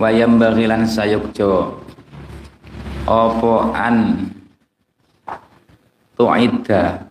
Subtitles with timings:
[0.00, 1.76] wayam bagilan sayukjo
[3.04, 4.32] opo an
[6.16, 7.04] tu'ida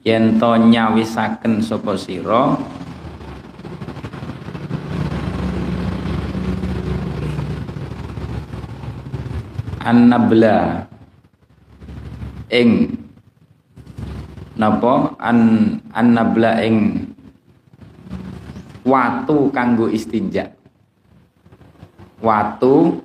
[0.00, 2.56] yen to nyawisaken sapa sira?
[9.80, 10.86] Annabla.
[12.52, 12.96] Ing.
[14.56, 15.16] Napa?
[15.20, 15.38] An
[15.96, 17.08] annabla ing.
[18.84, 20.59] Watu kanggo istinja
[22.20, 23.00] watu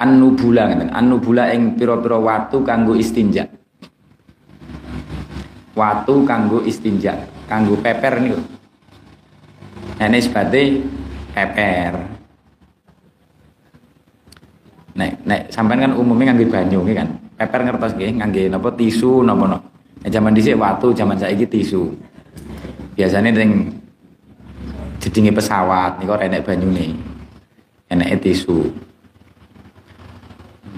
[0.00, 3.46] annubula ngeten annubula ing pira-pira watu kanggo istinja
[5.76, 8.40] watu kanggo istinja kanggo peper niku
[9.98, 10.82] ini sebate
[11.34, 12.18] peper
[14.98, 17.08] nek nek sampean kan umumnya ngangge banyu nggih kan.
[17.38, 19.58] Peper ngertos nggih ngangge napa tisu napa no.
[20.02, 21.94] Nek zaman dhisik watu, zaman saiki tisu.
[22.98, 23.77] Biasanya ning
[24.98, 26.94] jedinge pesawat niku ora enek banyune.
[27.88, 28.68] Eneke tisu.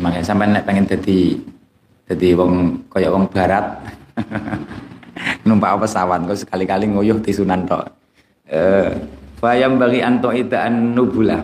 [0.01, 1.37] Makanya sampean nek pengen dadi
[2.07, 3.83] dadi wong kaya wong barat
[5.47, 7.85] numpak pesawat kok sekali-kali nguyuh tisunan tok.
[8.51, 8.91] Eh,
[9.39, 11.43] bayam bagi anto ita an nubula.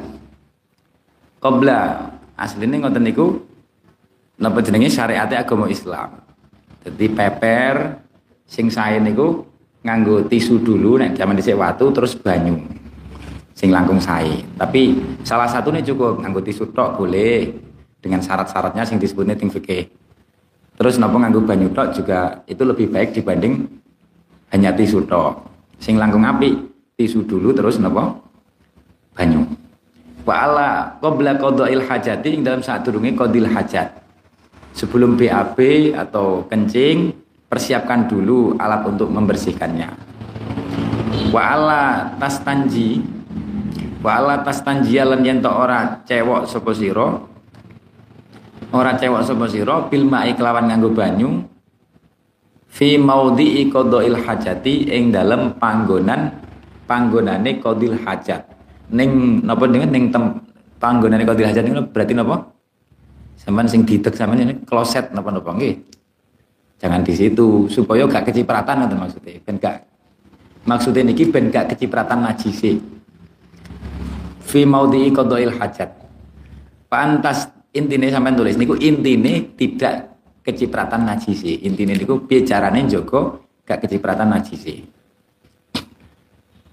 [1.40, 3.26] Qabla aslinya ngoten niku
[4.40, 6.22] napa jenenge syariate agama Islam.
[6.86, 7.98] Jadi peper
[8.46, 9.42] sing sae niku
[9.86, 12.58] nganggo tisu dulu nek zaman dhisik watu terus banyu.
[13.54, 14.42] Sing langkung sae.
[14.58, 17.54] Tapi salah satunya cukup nganggo tisu tok boleh
[18.02, 19.86] dengan syarat-syaratnya sing disebutnya ting fikih.
[20.74, 23.62] Terus napa nganggo banyu tok juga itu lebih baik dibanding
[24.50, 25.46] hanya tisu tok.
[25.78, 26.58] Sing langkung api
[26.98, 28.18] tisu dulu terus napa
[29.14, 29.46] banyu
[30.26, 33.94] wa ala qabla qada'il hajati ing dalam saat turunnya qadil hajat
[34.74, 35.58] sebelum BAB
[35.94, 37.14] atau kencing
[37.46, 39.88] persiapkan dulu alat untuk membersihkannya
[41.30, 41.82] wa ala
[42.18, 43.02] tastanji
[44.02, 47.08] wa ala tastanji lan yen ora cewek sapa sira
[48.70, 51.46] ora cewek sapa sira bil ma'i kelawan nganggo banyu
[52.66, 56.34] fi maudhi'i qada'il hajati ing dalam panggonan
[56.86, 58.56] panggonane qadil hajat
[58.86, 60.24] Neng napa dengan neng tem
[60.78, 62.54] panggonane Qadir Hajat niku berarti napa?
[63.34, 65.74] Sampeyan sing didek sampeyan ini kloset napa-napa nggih.
[66.76, 69.40] Jangan di situ supaya gak kecipratan maksudnya.
[69.40, 69.88] Ben gak
[70.68, 72.76] maksudnya niki ben gak kecipratan najisi.
[74.46, 75.90] Fi maudhi'i qada'il hajat.
[76.86, 81.64] Pantas intine sampean tulis niku intine tidak kecipratan najisi.
[81.64, 82.44] Intine niku piye
[82.84, 84.84] njogo gak kecipratan najisi.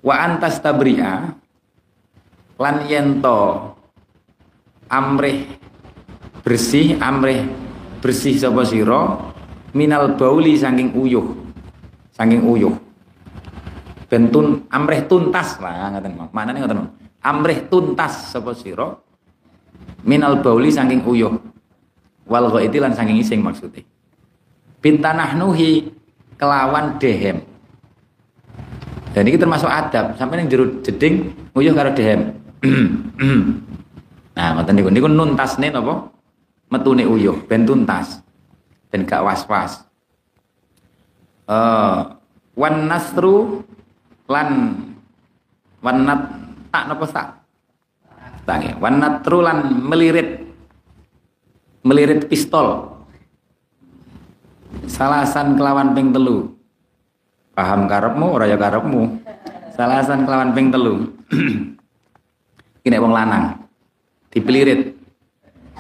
[0.04, 1.32] Wa antas tabri'a
[2.60, 3.72] lan yento
[4.92, 5.48] amrih
[6.44, 7.48] bersih amrih
[8.04, 9.33] bersih sapa sira
[9.74, 11.34] minal bauli saking uyuh.
[12.14, 12.74] Saking uyuh.
[14.08, 15.58] Bentun amrih tuntas.
[15.58, 16.80] Lah ngaten manane ngoten
[17.20, 18.94] amrih tuntas sapa sira?
[20.06, 21.34] Minal bauli saking uyuh.
[22.30, 23.84] Wal ghaiti lan saking ising maksudnya
[24.84, 25.88] bintanah nuhi
[26.36, 27.40] kelawan dehem.
[29.16, 30.20] Dan ini termasuk adab.
[30.20, 32.36] Sampai yang jeruk jeding uyuh karo dehem.
[34.34, 34.90] Nah ngoten niku.
[34.90, 36.10] Niku nuntasne napa?
[36.74, 37.38] Metune uyuh.
[37.46, 38.18] Ben tuntas
[38.94, 39.82] ben gak was-was.
[41.50, 42.00] Eh
[42.54, 43.66] wan nasru
[44.30, 44.78] lan
[45.82, 46.22] wan nat
[46.70, 47.28] tak napa tak?
[48.46, 50.46] Tangi wan natru lan melirit.
[51.82, 52.94] Melirit pistol.
[54.86, 56.54] Salasan kelawan ping telu.
[57.58, 59.20] Paham karepmu ora ya karepmu.
[59.74, 61.10] Salasan kelawan ping telu.
[62.86, 63.58] Kini wong lanang.
[64.30, 64.96] Dipelirit.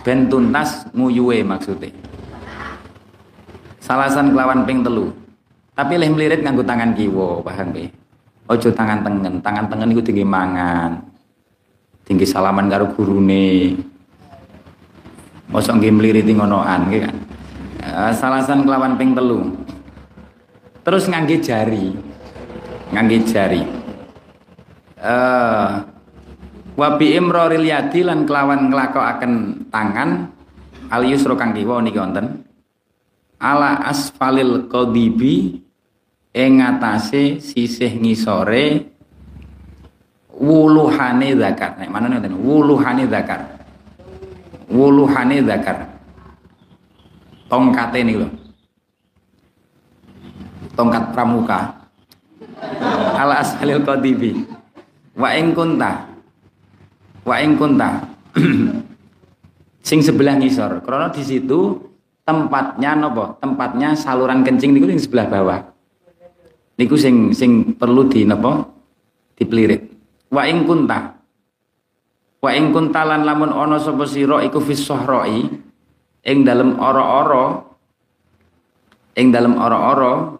[0.03, 2.12] Ben tuntas nguyuwe maksudnya
[3.84, 5.12] salasan kelawan ping telu.
[5.76, 7.92] Tapi leh melirit nganggo tangan kiwa paham nggih?
[8.48, 11.04] Ojo tangan tengen tangan tengen iku tinggi mangan.
[12.08, 13.76] Tinggi salaman karo gurune.
[15.52, 17.16] Mosok nggih mliriti ngonoan nggih kan?
[17.84, 19.52] Uh, salasan kelawan ping telu.
[20.88, 21.92] Terus ngangge jari.
[22.96, 23.62] Ngangge jari.
[25.04, 25.91] Eh uh,
[26.74, 30.26] Wabi imroril yadi lan kelawan akan tangan
[30.90, 32.41] al yusra kang kiwa niki wonten
[33.43, 35.59] ala asfalil qadibi
[36.31, 38.87] ing ngatasé sisih ngisore
[40.31, 41.75] wuluhane zakar.
[41.75, 43.43] Nek manane ngoten, wuluhane zakar.
[44.72, 45.91] Wuluhane zakar.
[47.51, 48.29] Tongkate niku lho.
[50.73, 51.59] Tongkat pramuka.
[53.19, 54.31] Ala asfalil qadibi.
[55.13, 56.13] Wa ing kunta
[57.23, 58.03] wa ing kunta
[59.87, 61.79] sing sebelah ngisor karena di situ
[62.23, 63.37] tempatnya nopo?
[63.40, 65.59] Tempatnya saluran kencing niku sing sebelah bawah.
[66.79, 68.64] Niku sing sing perlu di nopo?
[69.37, 69.81] Dipelirit.
[70.31, 71.20] Wa ing kunta.
[72.43, 74.84] Wa ing kunta lan lamun ana sapa sira iku fis
[76.23, 77.59] ing dalem ora-ora
[79.19, 80.40] ing dalem ora-ora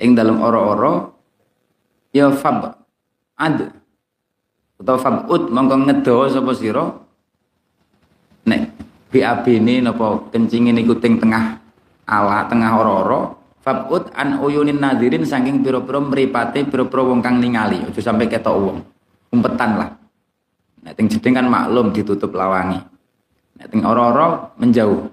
[0.00, 1.12] ing dalem ora-ora
[2.10, 2.72] ya fab
[3.36, 3.58] ad
[4.80, 6.84] utawa fab ut mongko ngedawa sapa sira
[9.14, 11.62] nek BAB ini napa kencing niku teng tengah
[12.10, 17.80] ala tengah ora-ora Fabut an uyunin nadirin saking piro-piro meripate piro-piro wong kang ningali.
[17.80, 18.76] Aja sampai ketok wong.
[19.32, 19.88] Umpetan lah.
[20.84, 22.76] Nek ting kan maklum ditutup lawangi.
[23.56, 23.80] Nek ting
[24.60, 25.08] menjauh.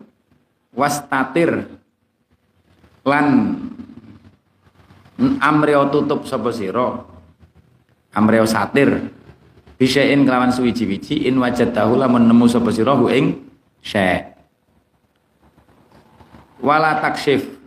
[0.76, 1.64] Wastatir
[3.08, 3.56] lan
[5.40, 7.08] amreo tutup sapa sira.
[8.12, 9.16] Amreo satir.
[9.80, 13.51] Bisain kelawan suwiji-wiji in wajadahu lamun nemu sapa sira ing
[13.82, 14.34] syai.
[16.62, 17.60] Wala taksyif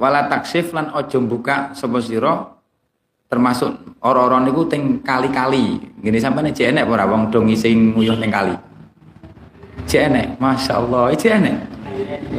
[0.00, 2.56] wala taksif lan ojo buka sapa sira
[3.30, 5.78] termasuk ora-ora niku teng kali-kali.
[6.02, 8.54] Ngene sampeyan jek enek ora wong do ngising nguyuh ning kali.
[9.86, 11.56] Jek enek masyaallah jek enek.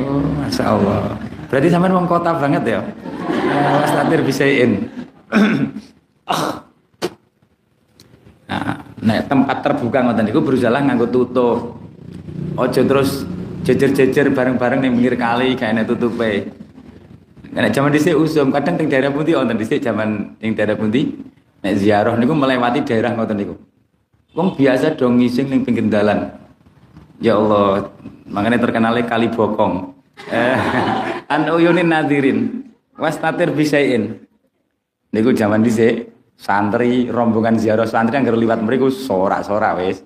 [0.03, 1.15] Oh masyaallah.
[1.47, 2.81] Berarti sampean wong kota banget ya?
[3.51, 4.71] Mas Tatir bisain
[8.47, 11.79] nah, nek tempat terbuka ngoten niku berusaha nganggo tutup
[12.57, 13.23] ojo terus
[13.67, 16.61] jejer-jejer bareng-bareng ning pinggir kali kayak enek tutupe
[17.51, 21.19] karena zaman dhisik usum, kadang di daerah pundi wonten dhisik zaman ning daerah pundi
[21.59, 23.55] nek ziarah niku melewati daerah ngoten niku.
[24.31, 26.31] Wong biasa dong ngising ning pinggir dalan.
[27.19, 27.91] Ya Allah,
[28.31, 29.91] makanya terkenalnya kali bokong.
[30.31, 30.57] Eh,
[31.33, 32.71] an uyunin nadirin.
[32.95, 34.23] Wastatir bisain.
[35.11, 36.07] Niku zaman dhisik
[36.39, 39.99] santri rombongan ziarah santri yang liwat mriku sorak-sorak wis.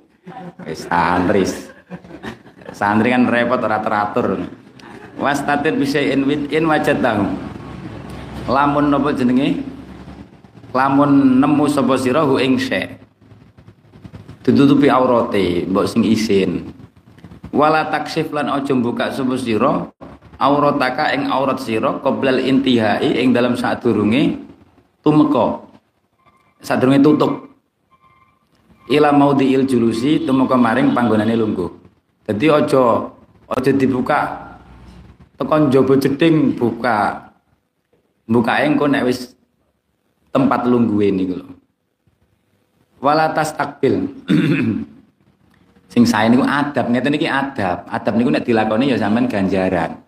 [0.66, 1.46] Wis santri.
[2.76, 4.44] Santri kan repot ora teratur.
[5.16, 6.68] Wastatir bisain wit in
[7.00, 7.26] tahu
[8.52, 9.64] lamun napa jenenge?
[10.76, 13.00] Lamun nemu sapa sira hu ing syai
[14.46, 16.70] ditutupi aurate mbok sing isin.
[17.56, 19.88] Wala taksif lan aja buka sapa sira
[20.36, 24.36] aurataka ing aurat sira qoblal intihai ing dalam sadurunge
[25.00, 25.64] tumeka.
[26.60, 27.55] Sadurunge tutup
[28.90, 31.70] ila maudhiil julusi tumeka maring panggonane lungguh.
[32.26, 33.10] Dadi aja
[33.50, 34.22] aja dibuka.
[35.36, 37.30] Tekan jobo jeding buka.
[38.26, 39.36] Buka engko nek wis
[40.34, 41.48] tempat lungguhe niku lho.
[43.04, 44.10] Wala tas takbil
[45.94, 46.90] sing saya niku adab.
[46.90, 47.86] Ngeten niki adab.
[47.90, 50.02] Adab niku nek dilakoni ya sampean ganjaran.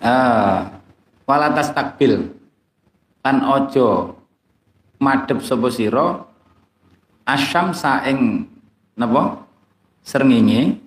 [0.00, 0.64] Uh,
[1.28, 2.32] wala tas takbil
[3.22, 4.16] ojo
[4.96, 5.68] madhep sapa
[7.34, 8.46] asyam saing
[8.98, 9.46] napa
[10.02, 10.78] srengenge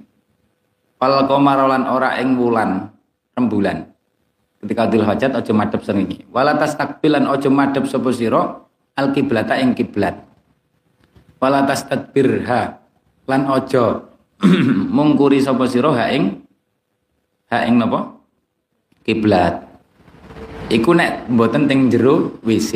[0.99, 2.91] wal qamar ora ing wulan
[3.35, 3.89] rembulan.
[4.63, 6.23] Ketika Dhul Hajat aja madhep srengenge.
[6.31, 8.63] Wala tastakbilan aja madhep sapa sira
[8.95, 10.15] al kiblata ing kiblat.
[11.43, 12.79] Wala tastadbirha
[13.27, 14.07] lan aja
[14.95, 16.47] mungkuri sapa sira ha ing
[17.51, 18.15] ha ing napa?
[19.03, 19.67] Kiblat.
[20.71, 22.71] Iku nek mboten teng jero WC.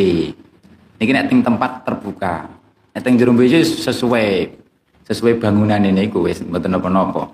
[1.00, 2.57] Niki nek teng tempat terbuka.
[2.98, 4.58] Nek teng jero WC sesuai
[5.06, 7.30] sesuai bangunan ini iku wis mboten napa-napa.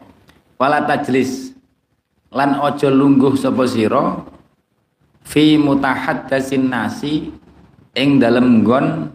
[0.60, 1.56] Wala tajlis
[2.36, 4.28] lan ojo lungguh sapa sira
[5.24, 7.32] fi mutahaddatsin nasi
[7.96, 9.08] ing dalem nggon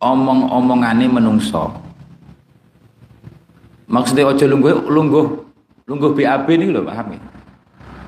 [0.00, 1.76] omong-omongane menungso.
[3.84, 5.26] Maksudnya ojo lungguh lungguh
[5.92, 7.22] lungguh BAB ini lho paham ya?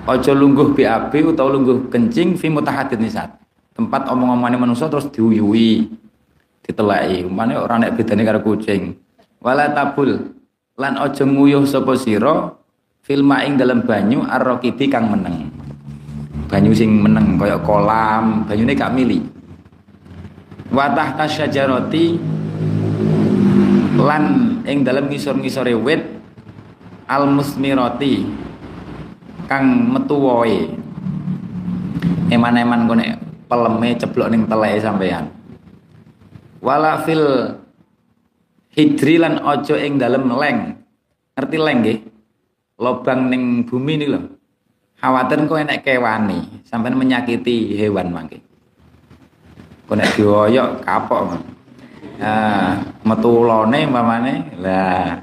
[0.09, 3.29] Ojo lungguh BAB utawa lungguh kencing fi mutahaddit nisat
[3.77, 6.08] tempat omong-omongane menungso terus diuyui
[6.69, 8.93] ditelai umane ora nek bedane karo kucing.
[9.41, 10.37] Wala tabul
[10.77, 12.53] lan ojo nguyuh sapa sira
[13.01, 15.49] filma ing dalam banyu arrokibi kang meneng.
[16.53, 19.25] Banyu sing meneng kaya kolam banyune gak mili.
[20.69, 22.21] Watah tasyajaroti
[23.97, 24.25] lan
[24.69, 26.05] ing dalam ngisor-ngisore wit
[27.09, 28.29] al musmiroti
[29.49, 30.69] kang metu woe
[32.29, 33.07] eman-eman kone
[33.49, 35.38] peleme ceblok ning teleke sampean
[36.59, 37.55] wala fil
[38.75, 40.59] hidri lan ojo ing dalem leng.
[41.35, 41.99] Ngerti leng nggih?
[42.79, 44.39] Lobang ning bumi ini loh
[44.99, 48.43] khawatir kok enak kewani sampai menyakiti hewan mangke.
[49.87, 51.39] Kok nek dioyok kapok
[52.19, 55.23] ah metu lone mamane lah.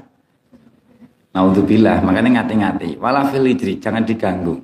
[1.36, 2.96] Naudzubillah, makanya ngati-ngati.
[2.96, 3.44] Wala fil
[3.76, 4.56] jangan diganggu.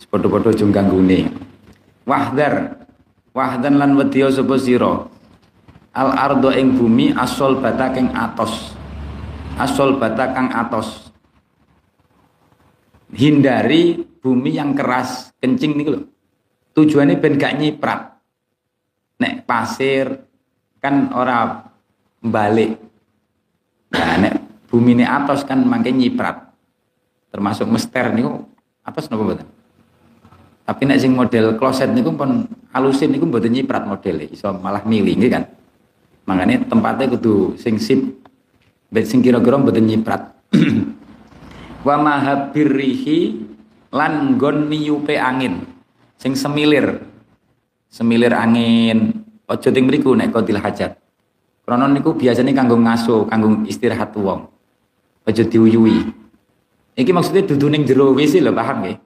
[0.00, 1.28] Sepodo-podo jung nih
[2.08, 2.80] Wahdar,
[3.36, 5.04] wahdan lan wedya sapa sira.
[5.92, 8.72] Al ardo ing bumi asol bata kang atos.
[9.60, 11.12] Asol bata kang atos
[13.12, 16.02] hindari bumi yang keras kencing nih loh
[16.72, 18.16] tujuannya ben gak nyiprat
[19.20, 20.08] nek pasir
[20.82, 21.62] kan ora
[22.18, 22.74] balik.
[23.94, 24.34] Nah, nek
[24.66, 26.50] bumi ini atas kan makin nyiprat.
[27.30, 28.42] Termasuk mester niku
[28.82, 29.46] atas nopo mboten?
[30.66, 35.22] Tapi nek sing model kloset niku pun halusin niku mboten nyiprat modele, iso malah miling
[35.30, 35.44] kan.
[36.26, 38.00] Makanya tempatnya kudu sing sip
[39.02, 40.36] sing kira-kira mboten nyiprat.
[41.86, 43.18] Wa mahabirrihi
[43.90, 45.66] lan nggon niyupe angin
[46.20, 47.02] sing semilir.
[47.90, 50.96] Semilir angin aja ting mriku nek kodil hajat.
[51.62, 54.50] Krana niku biasanya kanggo ngaso, kanggo istirahat wong.
[55.22, 56.10] Aja diuyui.
[56.98, 58.96] Iki maksudnya dudu ning jero WC lho, paham nggih?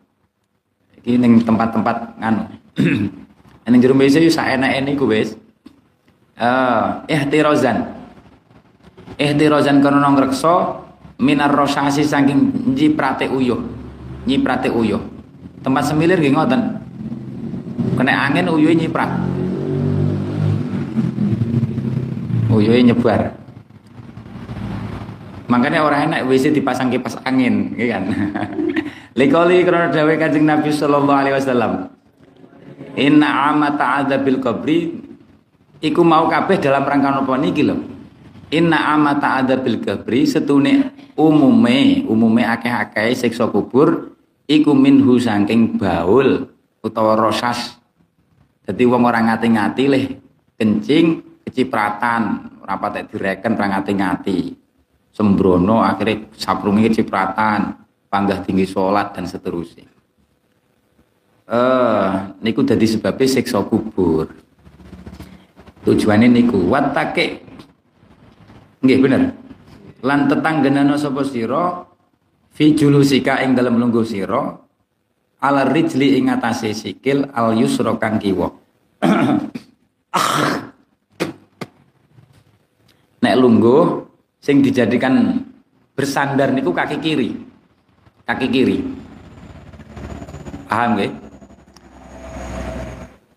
[1.04, 2.42] Iki ning tempat-tempat nganu.
[3.70, 5.36] ning jero WC yo saenake niku wis.
[6.36, 7.96] Eh, ihtirozan.
[9.16, 10.84] Ihtirozan karena ngreksa
[11.16, 13.64] minar rosasi saking nyiprate uyuh.
[14.28, 15.00] Nyiprate uyuh.
[15.64, 16.60] Tempat semilir nggih ngoten.
[17.96, 19.08] Kena angin uyuh nyiprat.
[22.52, 23.32] Uyuh nyebar.
[25.46, 28.02] Makanya orang enak WC dipasang kipas angin, gitu kan.
[29.18, 31.72] Likoli karena dawe Kanjeng Nabi sallallahu alaihi wasallam.
[32.98, 35.05] Inna amata adabil qabri
[35.86, 37.76] iku mau kabeh dalam rangka napa niki lho.
[38.50, 44.14] Inna amata adabil qabri setune umume, umume akeh-akeh siksa kubur
[44.46, 46.46] iku minhu saking baul
[46.82, 47.78] utawa rosas.
[48.66, 50.04] Jadi wong ora ngati-ngati leh
[50.58, 54.38] kencing kecipratan, ora patek direken ora ngati-ngati
[55.16, 57.72] sembrono akhirnya saprungi cipratan
[58.12, 59.88] panggah tinggi sholat dan seterusnya
[61.48, 62.10] eh
[62.44, 64.28] niku jadi sebabnya siksa kubur
[65.86, 67.38] tujuannya niku watake
[68.82, 69.30] nggih bener
[70.02, 71.86] lan tetanggenana sapa sira
[72.50, 74.58] fi julusika ing dalam lungguh sira
[75.40, 78.50] ala rijli ing atase sikil al yusra kang kiwa
[83.22, 84.06] nek lungguh
[84.46, 85.42] sing dijadikan
[85.98, 87.34] bersandar niku kaki kiri.
[88.22, 88.78] Kaki kiri.
[90.70, 91.10] Paham nggih?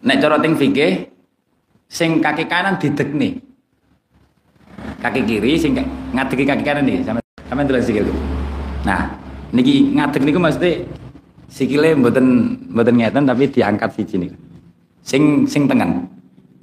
[0.06, 1.09] Nek cara teng fikih
[1.90, 3.42] sing kaki kanan didekne.
[5.02, 5.76] Kaki kiri sing
[6.14, 8.06] ngadeki kaki kanan nih sampe sampe delok sikil.
[8.86, 9.12] Nah,
[9.52, 10.86] niki ngadek niku maksudnya
[11.50, 14.38] sikile mboten mboten ngeten tapi diangkat siji niku.
[15.04, 16.08] Sing sing tengen.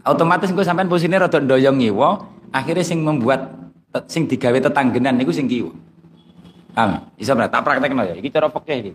[0.07, 2.09] Otomatis engko sampean posisinya rada ndoyong ngiwa,
[2.55, 3.51] akhirnya sing membuat
[4.07, 5.75] sing digawe tetanggenan niku sing kiwa.
[6.77, 7.03] Paham?
[7.19, 8.15] Iso ora tak praktekno ya.
[8.15, 8.91] Iki cara fikih iki,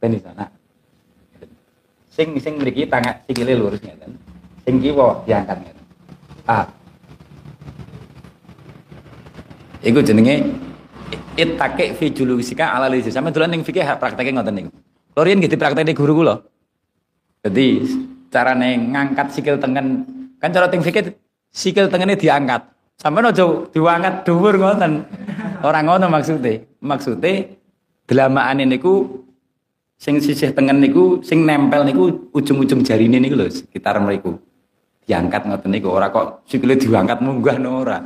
[0.00, 0.32] Ben iso.
[0.32, 0.50] Nah.
[2.08, 4.16] Sing sing mriki tangan sikile lurus ngeten.
[4.68, 5.84] Sing kiwa diangkat ngeten.
[6.44, 6.68] Ah.
[9.80, 10.44] Iku jenenge
[11.40, 13.08] itake fi julusika ala lisi.
[13.08, 14.70] Sampe dolan ning fikih prakteke ngoten niku.
[15.16, 16.44] Kula riyen nggih dipraktekne guru kula.
[17.48, 17.80] Jadi
[18.28, 20.04] carane ngangkat sikil tengen
[20.36, 21.16] kan cara ting fikih
[21.48, 22.68] sikil tengene diangkat
[23.00, 25.00] Sampai aja diwangat dhuwur ngoten.
[25.64, 26.68] Ora ngono maksude.
[26.84, 27.56] Maksude
[28.04, 29.24] delamaane niku
[29.96, 34.36] sing sisih tengen niku sing nempel niku ujung-ujung jarine niku lho sekitar mriku.
[35.08, 37.96] Diangkat ngoten niku ora kok sikile diangkat munggah no ora.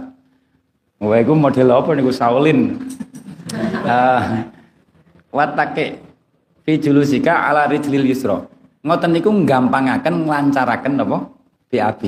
[1.03, 2.61] Wah iku model apa niku Shaolin.
[3.83, 4.49] Uh,
[5.29, 6.01] watake
[6.65, 8.49] fi julusika ala rijlil yusra.
[8.81, 11.19] Ngoten niku nggampangaken nglancaraken apa?
[11.69, 12.03] BAB.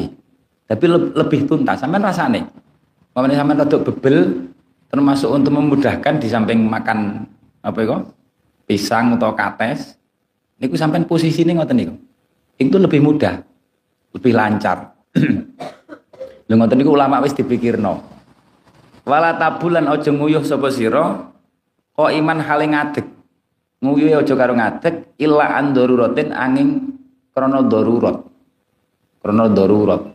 [0.64, 2.48] Tapi lebih tuntas sampean rasane.
[3.12, 4.48] Mamane sampean rada bebel
[4.88, 7.28] termasuk untuk memudahkan di samping makan
[7.60, 7.96] apa itu
[8.64, 10.00] pisang atau kates
[10.56, 11.94] niku sampean posisine ngoten niku.
[12.56, 13.42] Itu lebih mudah,
[14.14, 14.94] lebih lancar.
[16.48, 18.00] Lha ngoten niku ulama wis dipikirno.
[19.04, 21.28] Wala tabulan aja nguyuh sapa sira
[21.92, 23.06] kok iman hale ngadeg.
[23.84, 26.68] Nguyuh aja karo ngadeg illa an daruratin angin
[27.36, 28.24] krana darurat.
[29.20, 30.14] Krana darurat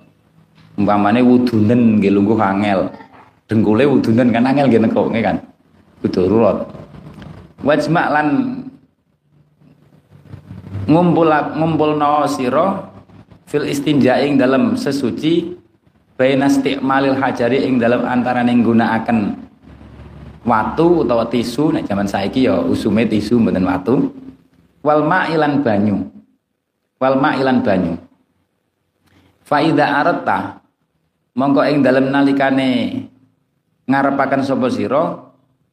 [0.80, 2.88] umpamane wudunen nggih lungguh angel
[3.52, 5.44] dengkule wudunen kan angel nggih nekoke kan
[6.00, 6.64] kudu rurat
[7.68, 8.28] wajma lan
[10.88, 12.89] ngumpul ngumpulna sira
[13.50, 15.58] fil istinja ing dalam sesuci
[16.14, 19.34] baina istiqmalil hajari ing dalam antarané nggunakaken
[20.46, 21.74] watu utawa tisu.
[21.74, 24.14] Nek zaman saiki ya usume tisu mboten watu.
[24.86, 26.08] Wal ma'ilan banyu.
[27.02, 27.98] Wal ma'ilan banyu.
[29.44, 30.62] Faida arata
[31.34, 33.02] mongko ing dalem nalikane
[33.90, 35.04] ngarepaken sapa sira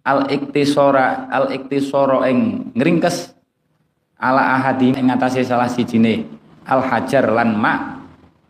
[0.01, 3.37] al iktisora al iktisara ing ngringkes
[4.17, 6.25] ala ahadi ing ngatasé salah sijine
[6.67, 8.03] al hajar lan ma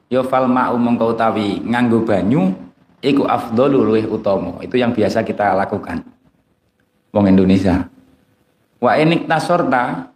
[0.09, 2.53] ya fal ma'u mongko utawi nganggo banyu
[3.05, 4.59] iku afdalu luwih utama.
[4.65, 6.03] Itu yang biasa kita lakukan.
[7.13, 7.87] Wong Indonesia.
[8.81, 10.11] Wa enik tasorta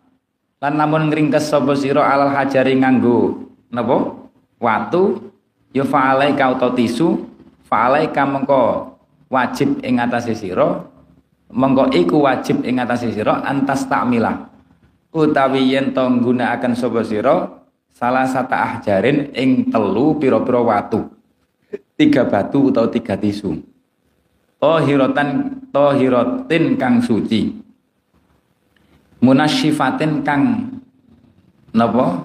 [0.60, 4.16] lan namun ngringkes sapa sira al hajari nganggo napa?
[4.60, 5.32] Watu
[5.72, 7.08] ya fa'alai kau to tisu
[7.64, 8.92] fa'alaika mengko
[9.32, 10.84] wajib ing atase sira
[11.48, 14.50] mengko iku wajib ing atase sira antas takmilah
[15.14, 17.59] utawi yen to nggunakaken sapa sira
[17.94, 21.10] salah satu ahjarin ing telu pira-pira watu.
[21.94, 23.60] Tiga batu atau tiga tisu.
[24.60, 27.60] Tohirotan tohirotin kang suci.
[29.20, 30.72] Munasyifatin kang
[31.76, 32.24] napa?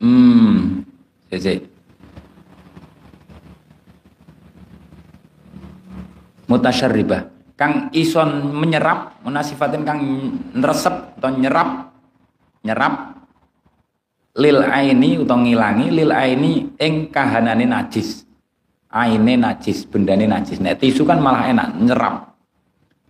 [0.00, 0.86] Hmm
[1.32, 1.66] sik
[6.46, 7.34] mutasyarribah.
[7.56, 10.00] Kang ison menyerap munasifatin kang
[10.52, 11.88] nresep atau nyerap
[12.60, 13.15] nyerap
[14.36, 18.28] lil aini utawa ngilangi lil aini ing kahanane najis.
[18.92, 20.60] Aine najis bendane najis.
[20.60, 22.36] Nek tisu kan malah enak nyerap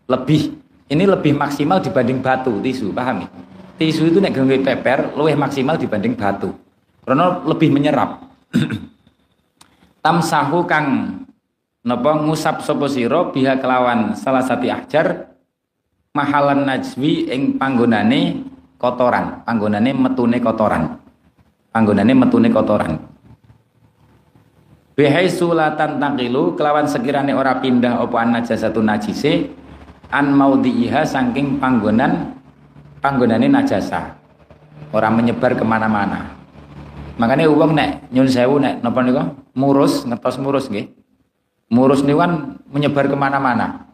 [0.06, 0.54] lebih
[0.86, 3.28] ini lebih maksimal dibanding batu tisu paham ya?
[3.76, 6.54] Tisu itu nek gawe peper luwih maksimal dibanding batu.
[7.04, 8.24] Karena lebih menyerap.
[10.04, 10.86] Tamsahu kang
[11.82, 15.34] napa ngusap sapa sira biha kelawan salah satu ahjar
[16.14, 18.46] mahalan najwi ing panggonane
[18.78, 19.42] kotoran.
[19.44, 21.05] Panggonane metune kotoran
[21.76, 22.96] panggonane metune kotoran.
[24.96, 29.52] Bihai sulatan takilu kelawan sekirane ora pindah apa an najasatu najise
[30.08, 32.32] an maudhi'iha saking panggonan
[33.04, 34.16] panggonane najasa.
[34.96, 36.32] Ora menyebar ke mana-mana.
[37.20, 40.88] Makanya uang nek nyun sewu nek napa niku murus ngetos murus nggih.
[41.68, 43.84] Murus nih kan menyebar ke mana-mana.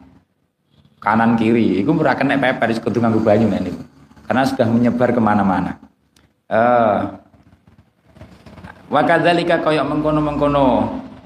[1.03, 3.75] Kanan kiri, itu murah kena peper kudu nganggo banyu nih
[4.23, 5.75] Karena sudah menyebar ke mana-mana.
[6.47, 7.22] Uh,
[8.93, 10.65] Wakadzalika koyok mengkono-mengkono.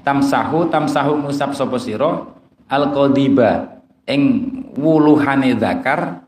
[0.00, 2.24] Tamsahu tamsahu musab sapa sira?
[2.64, 6.24] Al qadiba ing wuluhane zakar.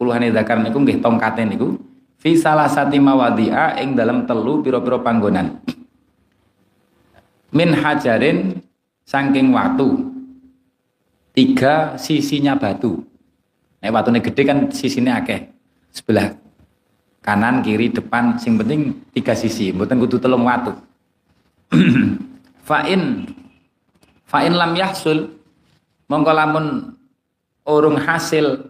[0.00, 1.76] Wuluhane zakar niku nggih tongkate niku.
[2.16, 5.60] Fi salah sati mawadhi'a ing dalam telu pira-pira panggonan.
[7.52, 8.64] Min hajarin
[9.04, 10.16] saking watu.
[11.36, 13.04] Tiga sisinya batu.
[13.84, 15.52] Nek watune gede kan sisinya akeh.
[15.92, 16.43] Sebelah
[17.24, 20.76] kanan kiri depan sing penting tiga sisi mboten kudu telung watu.
[22.68, 23.24] Fa'in
[24.28, 25.32] fa'in lam yahsul
[26.08, 26.96] mongko lamun
[27.64, 28.68] urung hasil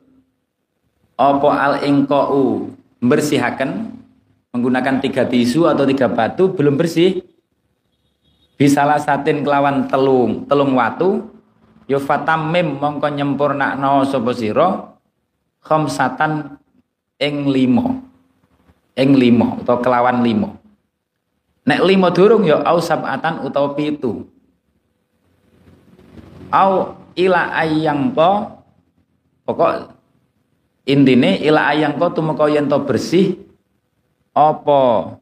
[1.18, 2.70] opo al ingkau
[3.02, 3.90] bersihaken
[4.54, 7.22] menggunakan tiga tisu atau tiga batu belum bersih
[8.54, 11.34] bisalah satin kelawan telung telung watu.
[11.84, 14.96] Yo fatamim mongko nyempurnakno sapa sira
[15.60, 16.56] khamsatan
[17.20, 18.13] ing limo
[18.94, 20.64] ing limo atau kelawan limo
[21.64, 24.28] nek limo durung yo au sabatan utawa pitu.
[26.52, 28.62] Au ila ayang po
[29.48, 29.90] pokok
[30.86, 33.42] intine ila ayang po tumeka yen to bersih
[34.36, 35.14] apa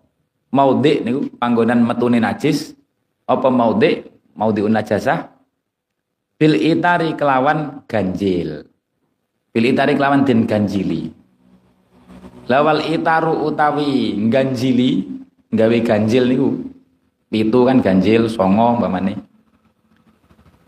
[0.53, 2.77] maudhi niku panggonan metune najis
[3.25, 4.05] apa maudhi
[4.37, 5.33] maudhi najasah?
[6.37, 8.67] Bil itari kelawan ganjil.
[9.55, 11.22] Bil itari kelawan den ganjili
[12.51, 15.07] lawal itaru utawi ganjili
[15.53, 16.51] gawe ganjil niku.
[17.33, 19.33] Pitu kan ganjil songo mbamane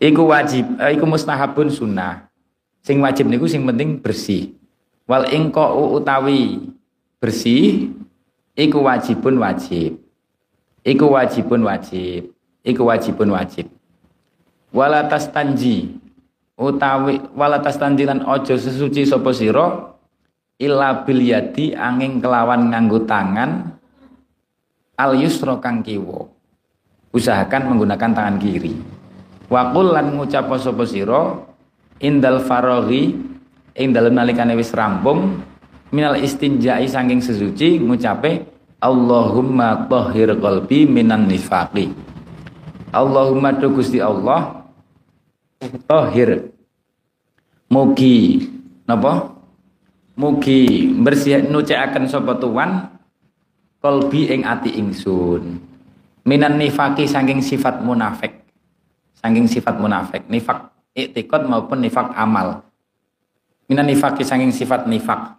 [0.04, 2.28] iku wajib eh, iku mustahabun sunnah.
[2.84, 4.52] Sing wajib niku sing penting bersih.
[5.08, 6.68] Wal ingko utawi
[7.20, 7.92] bersih
[8.52, 9.96] iku wajibun wajib.
[10.84, 12.28] Iku wajibun wajib.
[12.60, 13.72] Iku wajibun wajib.
[14.68, 15.96] Wala tastanji
[16.60, 19.93] utawi wala tastanji lan ojo sesuci sapa sira
[20.58, 23.74] illa bil yadi angin kelawan nganggo tangan
[24.94, 26.30] al yusra kang kiwa.
[27.14, 28.74] Usahakan menggunakan tangan kiri.
[29.46, 31.38] Wakul lan ngucap sapa sira
[32.02, 33.14] indal faraghi
[33.74, 35.38] ing dalem nalikane wis rampung
[35.94, 38.50] minal istinjai saking sesuci ngucape
[38.82, 41.94] Allahumma tahhir qalbi minan nifaqi.
[42.92, 44.66] Allahumma do Gusti Allah
[45.88, 46.52] tahir
[47.72, 48.50] mugi.
[48.84, 49.33] Napa
[50.14, 52.90] mugi bersih nucekaken sapa tuan
[53.82, 55.60] kolbi ing ati ingsun.
[56.24, 58.32] Minan nifaki saking sifat munafik.
[59.20, 62.64] Saking sifat munafik nifak iktikad maupun nifak amal.
[63.68, 65.36] Minan nifaki saking sifat nifak.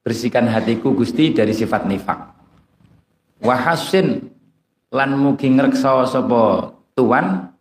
[0.00, 2.32] Bersihkan hatiku Gusti dari sifat nifak.
[3.44, 4.32] Wahasin
[4.92, 7.52] lan mugi ngreksa sapa tuan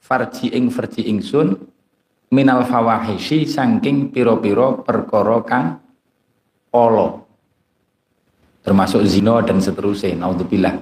[0.00, 1.56] farji ing farji ingsun
[2.30, 5.85] minal fawahishi saking piro-piro perkara kang
[6.76, 7.24] olo
[8.60, 10.76] termasuk zina dan seterusnya naudzubillah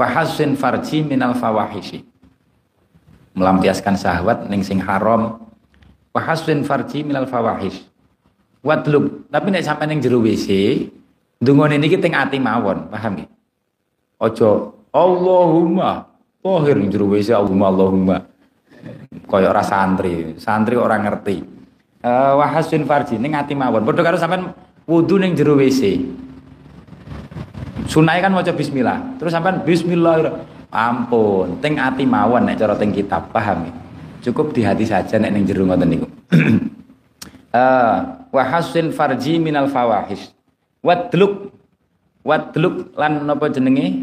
[0.00, 2.00] wa hasin farji minal fawahishi
[3.36, 5.44] melampiaskan syahwat ning sing haram
[6.16, 7.84] wa hasin farji minal fawahish
[8.64, 10.48] wadlub tapi nek sampai ning jero WC
[11.44, 13.28] ndungone niki teng ati mawon paham nggih
[14.24, 18.16] aja Allahumma Tohir jero WC Allahumma Allahumma.
[19.28, 20.34] koyo ora santri.
[20.40, 21.44] Santri orang ngerti.
[22.00, 23.84] Uh, wahasun farji ning ati mawon.
[23.84, 24.56] Padha karo sampean
[24.90, 26.02] wudu ning jero WC.
[27.86, 29.22] Sunai kan maca bismillah.
[29.22, 30.50] Terus sampean bismillah.
[30.70, 33.72] Ampun, ting ati mawon nek cara ting kitab, paham ya?
[34.22, 36.06] Cukup di hati saja nek ning jero ngoten niku.
[37.54, 37.98] uh,
[38.34, 40.30] wa hasin farji minal fawahish.
[40.82, 41.50] Wadluk
[42.22, 43.98] wadluk lan napa jenenge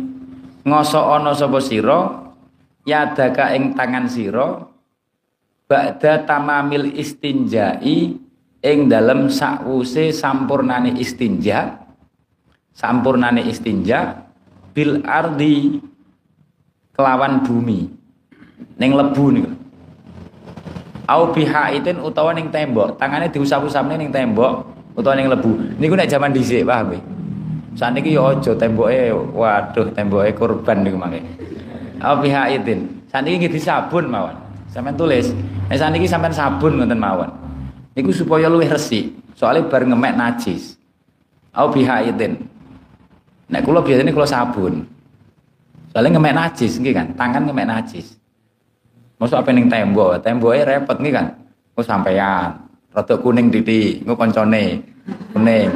[0.68, 2.28] ngoso ana sapa sira
[2.84, 4.68] yadaka ing tangan sira
[5.72, 8.27] ba'da tamamil istinjai
[8.62, 11.78] ing dalem sakwuse sampurnane istinja
[12.74, 14.26] sampurnane istinja
[14.74, 15.82] bil ardi
[16.94, 17.90] kelawan bumi
[18.78, 19.52] ning lebu niku.
[21.08, 24.66] Au bihaitin utawa ning tembok tangane diusap-usapne ning tembok
[24.98, 25.78] utawa ning lebu.
[25.78, 26.98] Niku nek jaman dhisik paham
[27.78, 31.22] saat ini ya aja temboke waduh temboke korban niku mangke.
[32.02, 34.34] Au bihaitin saat ini nggih sabun mawon.
[34.74, 35.30] Sampean tulis.
[35.70, 37.47] Nek saat ini sampean sabun ngoten mawon
[37.98, 40.78] niku supaya luwih resik soalnya bar ngemek najis
[41.58, 42.46] au bihaitin
[43.50, 44.86] nek kula biasanya kula sabun
[45.98, 48.22] Soalnya ngemek najis nggih kan, tangan ngemek najis.
[49.18, 51.34] Masuk apa ning tembok, temboknya repot nih kan.
[51.74, 54.86] Ku sampean, rada kuning titik, ku koncone
[55.34, 55.74] kuning.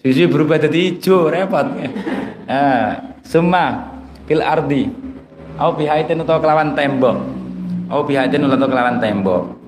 [0.00, 1.76] Sisi berubah jadi hijau, repot.
[2.48, 3.84] Nah, semua
[4.24, 4.88] fil ardi.
[5.60, 7.20] Au bihaitin atau kelawan tembok.
[7.92, 9.59] Au bihaitin atau kelawan tembok.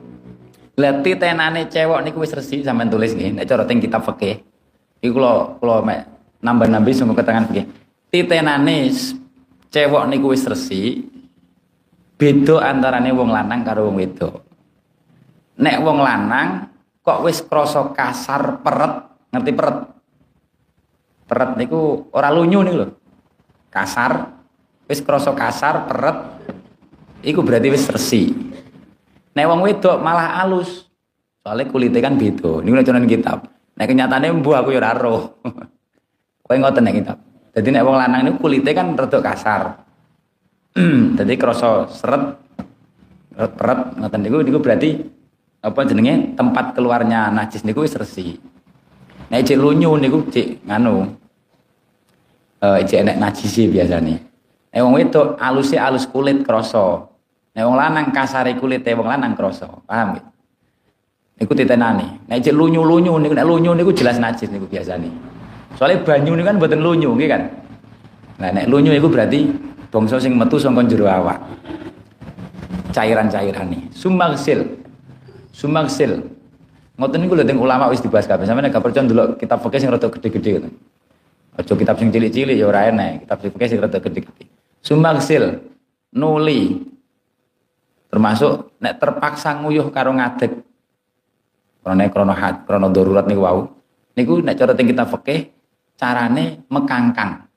[0.82, 4.42] Leti tenane cewek niku wis resik sampean tulis nggih, nek cara teng kitab fikih.
[4.98, 6.02] Iku kula kula
[6.42, 7.70] nambah-nambahi sungguh keterangan fikih.
[8.10, 8.90] Titenane
[9.72, 11.08] cewek niku wis resik
[12.22, 14.46] beda antarane wong lanang karo wong wedok
[15.58, 16.70] nek wong lanang
[17.02, 18.94] kok wis krasa kasar peret
[19.34, 19.78] ngerti peret
[21.26, 22.86] peret niku ora lunyu niku lho
[23.74, 24.38] kasar
[24.86, 26.18] wis krasa kasar peret
[27.26, 28.30] iku berarti wis resik
[29.32, 30.88] nek wong wedok malah alus
[31.42, 33.38] soalnya kulitnya kan beda niku nek kitab
[33.76, 35.40] nek kenyataannya mbuh aku ya ora roh
[36.44, 37.18] kowe ngoten nek kitab
[37.52, 39.62] jadi nek wong lanang ini kulitnya kan rada kasar.
[41.20, 42.40] Jadi kroso seret
[43.36, 44.96] peret ngoten niku niku berarti
[45.60, 48.40] apa jenenge tempat keluarnya najis niku wis resi.
[49.28, 51.12] Nek cek lunyu niku cek nganu.
[52.64, 54.16] Eh cek enek najis biasane.
[54.72, 57.11] Nek wong wedok aluse alus kulit kroso.
[57.52, 59.84] Nek wong lanang kasare kulit wong lanang kroso.
[59.84, 60.24] Paham nggih?
[61.42, 62.24] Niku titenane.
[62.24, 65.12] Nek cek lunyu-lunyu niku nek lunyu niku jelas najis niku biasane.
[65.76, 67.48] Soalnya banyu ini kan buatan lunyu, gitu kan?
[68.36, 69.48] Nah, nek lunyu itu berarti
[69.88, 71.40] bangsa sing metu saka jero awak.
[72.92, 73.82] Cairan-cairan nih.
[73.92, 74.68] Sumagsil.
[75.52, 76.28] Sumagsil.
[76.96, 78.44] Ngoten niku lho ulama wis dibahas kabeh.
[78.44, 80.72] Sampeyan nek percaya ndelok kitab fikih sing rada gede-gede ngoten.
[81.52, 84.44] Aja kitab sing cilik-cilik ya ora enak, kitab fikih sing rada gede-gede.
[84.84, 85.60] Sumagsil
[86.12, 86.91] nuli
[88.12, 90.60] termasuk nek terpaksa nguyuh karo ngadeg.
[91.82, 93.72] Karena krono hat, krono darurat niku wau.
[94.12, 95.48] Niku nek cara kita fikih
[95.96, 97.48] carane mekangkang.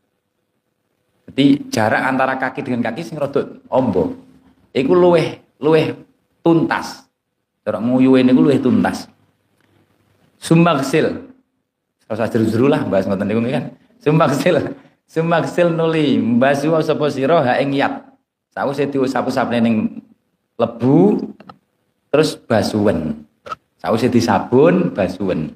[1.27, 4.15] Jadi jarak antara kaki dengan kaki sing rada ombo.
[4.71, 5.91] Iku luweh luweh
[6.39, 7.03] tuntas.
[7.67, 9.11] Cara nguyuhe niku luweh tuntas.
[10.39, 11.35] Sumbagsil.
[12.05, 13.75] Kalau jeru-jeru lah bahas ngoten niku kan.
[13.99, 14.55] Sumbagsil.
[15.05, 18.07] Sumbagsil nuli mbasu sapa sira ha ing yat.
[18.55, 20.04] Sawise diusap-usapne ning
[20.55, 21.19] lebu
[22.11, 23.27] terus basuwen.
[23.79, 25.51] Sawise disabun basuwen.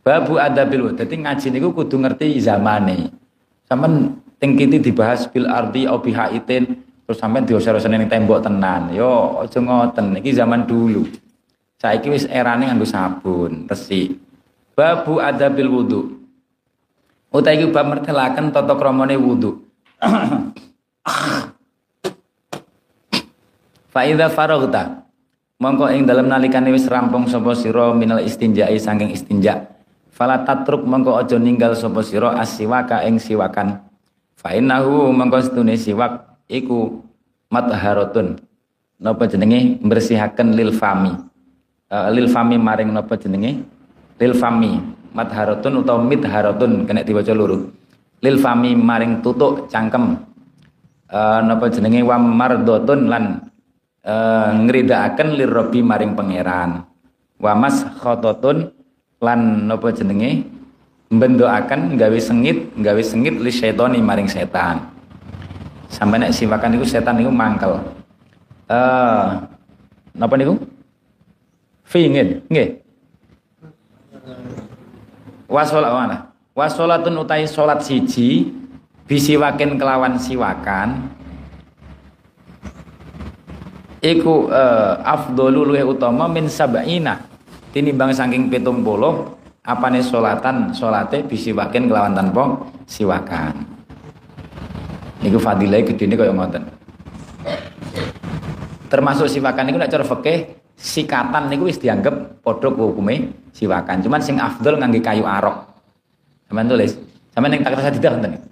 [0.00, 3.12] Babu adabil Dadi ngaji niku kudu ngerti zamane.
[3.68, 8.90] Sampeyan teng kiti dibahas bil ardi au bihaitin terus sampean diosor-osor ning tembok tenan.
[8.90, 10.18] Yo aja ngoten.
[10.18, 11.06] Iki zaman dulu.
[11.80, 14.20] Saiki wis erane nganggo sabun, resik.
[14.76, 16.20] Babu adabil wudu.
[17.32, 19.64] Utai iki bab mertelaken tata kramane wudu.
[23.90, 25.02] Fa idza faraghta
[25.58, 29.80] mongko ing dalem nalikane wis rampung sapa sira minal istinja'i saking istinja'
[30.20, 33.80] Fala tatruk mengko aja ninggal sapa sira asiwaka ing siwakan.
[34.36, 37.00] Fa innahu mengko setune siwak iku
[37.48, 38.36] matharatun.
[39.00, 41.16] Napa jenenge bersihaken lil fami.
[41.88, 43.64] Uh, lil fami maring napa jenenge?
[44.20, 44.76] Lil fami.
[45.16, 47.72] Matharatun utawa mitharatun kena diwaca loro.
[48.20, 50.20] Lil fami maring tutuk cangkem.
[51.08, 53.40] Uh, napa jenenge wa mardotun lan
[54.04, 56.84] uh, ngridakaken lirabbi maring pangeran.
[57.40, 58.72] Wa mas khototun
[59.20, 60.44] lan napa jenenge?
[61.10, 64.86] Mbendokaken gawe sengit gawe sengit li syaitani maring setan.
[65.90, 67.82] Sampai nek siwakan niku setan niku mangkel.
[68.70, 69.42] Eh uh,
[70.14, 70.54] napa niku?
[71.82, 72.78] Fingin nggih.
[75.50, 76.30] Wasolat mana?
[76.54, 78.54] Wasolatun utai salat siji
[79.10, 81.10] bisiwakin kelawan siwakan
[84.00, 87.28] iku uh, afdhalu luwih utama min sab'ina.
[87.70, 88.82] Tinimbang saking 70
[89.62, 93.54] apane salatan salate bisiwakin kelawan tanpa siwakan.
[95.22, 96.66] Niku fadilah gedene kaya ngoten.
[98.90, 100.04] Termasuk siwakan niku nek cara
[100.74, 104.02] sikatan niku wis dianggap padha hukume siwakan.
[104.02, 105.70] Cuman sing afdol ngangge kayu arok.
[106.50, 106.98] Sampean tulis
[107.30, 108.50] sampean ning tak tidak ngoten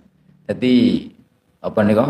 [0.48, 0.74] jadi
[1.60, 2.04] apa niku?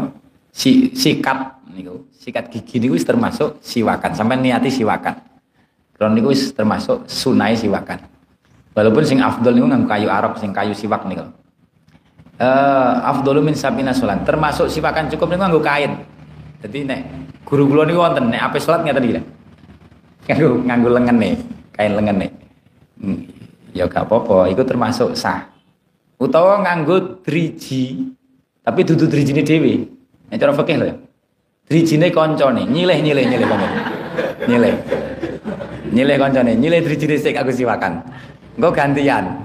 [0.54, 2.10] Si sikat niku.
[2.10, 4.10] Sikat gigi niku wis termasuk siwakan.
[4.18, 5.14] Sampai niati siwakan.
[5.94, 8.02] Kalau niku wis termasuk sunai siwakan.
[8.74, 11.26] Walaupun sing afdol niku nganggo kayu arab sing kayu siwak niku.
[12.38, 15.92] Uh, afdolu min sabina sholat termasuk siwakan cukup niku nganggo kain.
[16.62, 17.00] Jadi nek
[17.42, 19.22] guru kula niku wonten nek ape salat ngeten iki
[20.28, 20.88] nganggo nganggo
[21.18, 21.34] nih
[21.74, 22.30] kain nih
[23.00, 23.18] hmm,
[23.72, 25.50] ya gak apa-apa itu termasuk sah.
[26.18, 28.14] Utawa nganggo driji
[28.62, 29.90] tapi dudu drijine dhewe.
[30.30, 30.96] Nek cara fikih lho ya
[31.68, 33.76] Drijine koncone, nyileh-nyileh nyileh koncone.
[34.48, 34.74] Nyileh.
[35.92, 38.00] Nyileh koncone, nyileh drijine sik aku siwakan.
[38.56, 39.36] Engko gantian.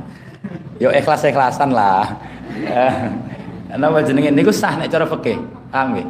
[0.80, 2.16] Yo ikhlas-ikhlasan lah.
[2.64, 2.96] Eh,
[3.76, 5.36] napa jenenge niku sah nek cara fikih.
[5.68, 6.08] Paham nggih?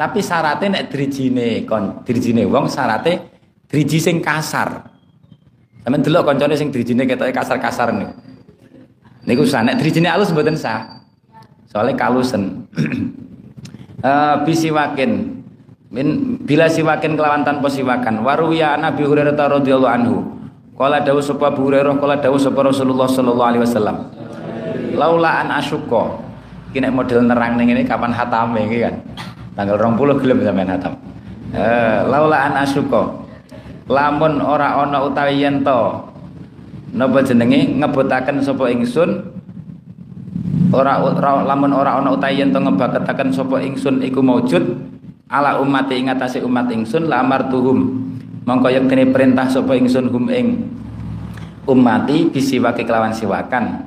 [0.00, 3.20] Tapi syaratnya nek drijine kon drijine wong syaratnya
[3.68, 4.88] driji sing kasar.
[5.84, 8.16] Sampeyan delok koncone sing drijine ketoke kasar-kasar niku.
[9.28, 11.04] Niku sah nek drijine alus mboten sah.
[11.68, 12.64] Soalnya kalusen.
[14.00, 15.39] uh, bisiwakin
[15.90, 18.22] min bila siwakin kelawan tanpa siwakan.
[18.22, 20.16] Waruya Nabi Hurairah radhiyallahu anhu.
[20.78, 23.96] Kala dawuh sapa Abu Hurairah kala dawuh sapa Rasulullah sallallahu alaihi wasallam.
[24.96, 26.30] Laula an asyuqa
[26.72, 28.94] iki nek model nerang ning ini kapan hatame iki kan?
[29.58, 30.94] Tanggal 20 gelem sampean hatam.
[31.52, 33.02] Eh laula an asyuqa
[33.90, 36.00] lamun ora ana utawi yen to
[36.94, 37.76] napa jenenge?
[37.76, 39.42] Ngebutaken sapa ingsun?
[40.70, 44.64] Ora, ora lamun ora ana utawi yen to ngebaketaken sapa ingsun iku maujud
[45.30, 48.02] ala umati ing atase umat ingsun lamar tuhum
[48.42, 50.66] mongko yektene perintah sapa ingsun hum ing
[51.70, 53.86] umati bisiwake kelawan siwakan.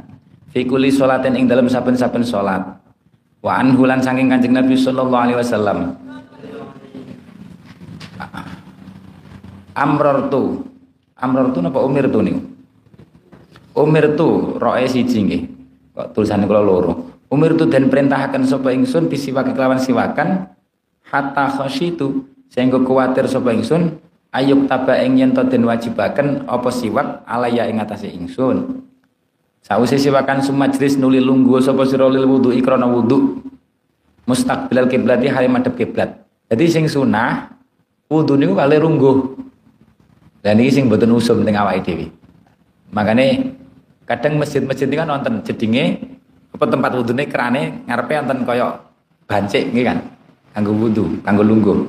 [0.56, 2.64] Fi kulli salatin ing dalam saben-saben salat.
[3.44, 6.00] Wa anhulan saking Kanjeng Nabi sallallahu alaihi wasallam.
[9.74, 10.64] Amrartu
[11.18, 12.40] amrartu napa umirtu niku?
[13.74, 15.42] Umirtu roe siji nggih.
[15.98, 17.12] Kok tulisane kula loro.
[17.34, 20.53] Umirtu dan perintahkan sapa ingsun bisiwake kelawan siwakan
[21.14, 22.26] hatta khasyitu.
[22.50, 24.02] Sehingga kuwatir sapa ingsun
[24.34, 27.22] ayuk taba ing yen den wajibaken apa siwak?
[27.30, 28.82] Alaya ing atase ingsun.
[29.62, 33.46] Sause siwakan sumajris nuli lungguh sapa sira lil wudu ikrana wudu.
[34.26, 36.24] Mustaqbilal kiblati hari madhep kiblat
[36.54, 37.50] jadi sing sunah
[38.14, 39.42] wudu niku kali rungguh.
[40.46, 42.14] Dan ini sing mboten usum ning awake dhewe.
[42.94, 43.58] Makane
[44.06, 45.98] kadang masjid-masjid ini kan nonton jedinge
[46.54, 48.78] apa tempat wudune kerane ngarepe wonten kaya
[49.26, 49.98] bancik nggih kan
[50.54, 51.80] kanggo wudu, kanggo lungguh.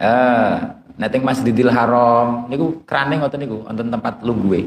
[0.00, 0.52] Eh,
[0.98, 4.60] nek teng Masjidil Haram niku krane ngoten niku wonten tempat lungguhe.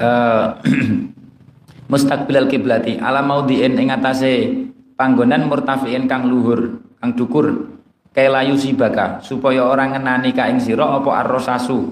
[0.00, 0.46] Eh
[1.90, 4.54] mustaqbilal kiblati ala maudhi'in ing atase
[4.94, 7.68] panggonan murtafiin kang luhur, kang dukur
[8.14, 11.90] kelayu sibaka supaya orang ngenani ka ing sira apa arrosasu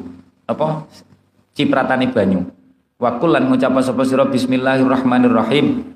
[0.48, 0.88] apa
[1.52, 2.48] cipratane banyu.
[2.98, 5.94] Wakul lan ngucap sapa sira bismillahirrahmanirrahim.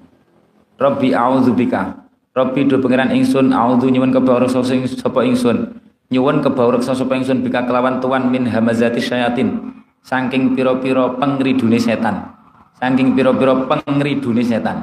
[0.78, 2.01] Rabbi a'udzubika
[2.32, 5.68] Rabbi do pangeran ingsun auzu nyuwun kebawreksa sapa ingsun.
[6.08, 9.76] Nyuwun kebawreksa sapa ingsun bika kelawan tuan min hamazati syayatin.
[10.00, 12.32] Saking pira-pira pengridune setan.
[12.80, 14.80] Saking pira-pira pengridune setan.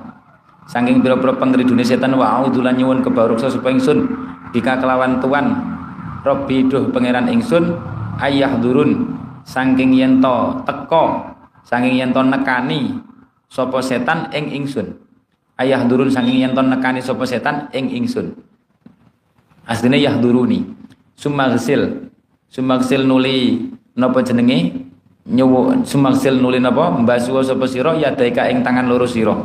[0.69, 4.05] Saking pira-pira pengridune setan wa auzu lan nyuwun kebawreksa sapa ingsun.
[4.53, 5.57] Bika kelawan tuan
[6.21, 7.81] Rabbi duh pangeran ingsun
[8.21, 9.17] ayah durun.
[9.41, 11.33] Saking yen teko
[11.65, 13.01] saking yen nekani
[13.49, 15.08] sapa setan ing ingsun
[15.59, 18.31] ayah durun saking yen ton nekani sapa setan ing ingsun.
[19.67, 20.65] Asline yahduruni
[21.13, 22.09] sumagsil
[22.47, 24.87] sumagsil nuli napa jenenge?
[25.29, 26.89] Nyowo sumagsil nuli napa?
[26.89, 27.93] Mbasuwa sapa sira?
[27.99, 29.35] Ya daika ing tangan loro sira.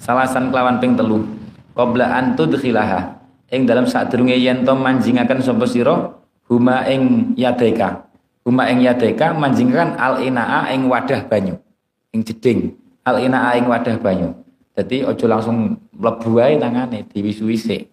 [0.00, 1.26] Salasan kelawan ping telu.
[1.74, 3.20] Qabla an tudkhilaha.
[3.52, 6.16] Ing dalam sadurunge yen to manjingaken sapa sira?
[6.48, 8.08] Huma ing yadaika
[8.44, 11.60] huma ing yadaika manjingaken al inaa ing wadah banyu.
[12.14, 12.72] Ing jeding.
[13.04, 14.43] Al inaa ing wadah banyu
[14.74, 17.86] jadi ojo langsung mlebu ae tangane diwis-wise.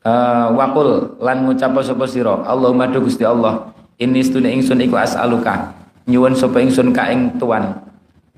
[0.00, 2.40] Uh, wakul lan ngucap sapa sira?
[2.48, 3.68] Allahumma do Gusti Allah
[4.00, 5.76] ini stune ingsun iku as'aluka.
[6.08, 7.84] Nyuwun sapa ingsun ka ing tuan.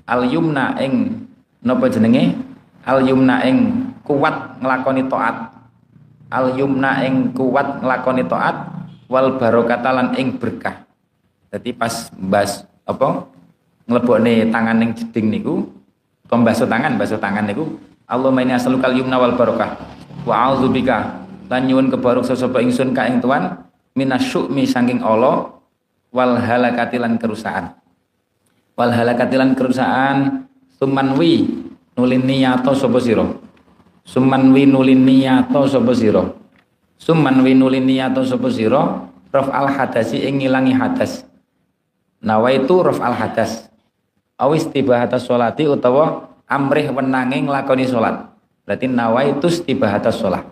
[0.03, 1.23] Al yumna ing
[1.63, 2.35] napa jenenge?
[2.83, 5.55] Al yumna ing kuat nglakoni taat.
[6.35, 8.55] Al yumna ing kuat nglakoni taat
[9.07, 10.83] wal barokata lan ing berkah.
[11.47, 13.23] Jadi pas mbas apa?
[13.87, 15.78] Nglebokne tangan ning jeding niku
[16.29, 17.65] pembasuh tangan basuh tangan niku
[18.09, 19.77] Allahumma inni as'alukal yumna wal barokah.
[20.25, 25.61] Wa a'udzubika lan nyuwun kebaruk sapa ingsun ka ing tuan minasyukmi saking Allah
[26.09, 27.77] wal halakatilan kerusakan.
[28.73, 30.49] Wal halakatilan kerusakan
[30.81, 31.53] sumanwi
[31.93, 33.29] nulin niyato sapa sira?
[34.01, 36.25] Sumanwi nulin niyato sapa sira?
[36.97, 39.05] Sumanwi nulin niyato sapa sira?
[39.29, 41.29] Raf al hadasi ing ngilangi hadas.
[42.25, 43.68] Nawaitu raf al hadas
[44.39, 48.31] awis tibahata sholati utawa amrih wenange nglakoni salat
[48.63, 50.45] berarti nawaitu tibahata sholat.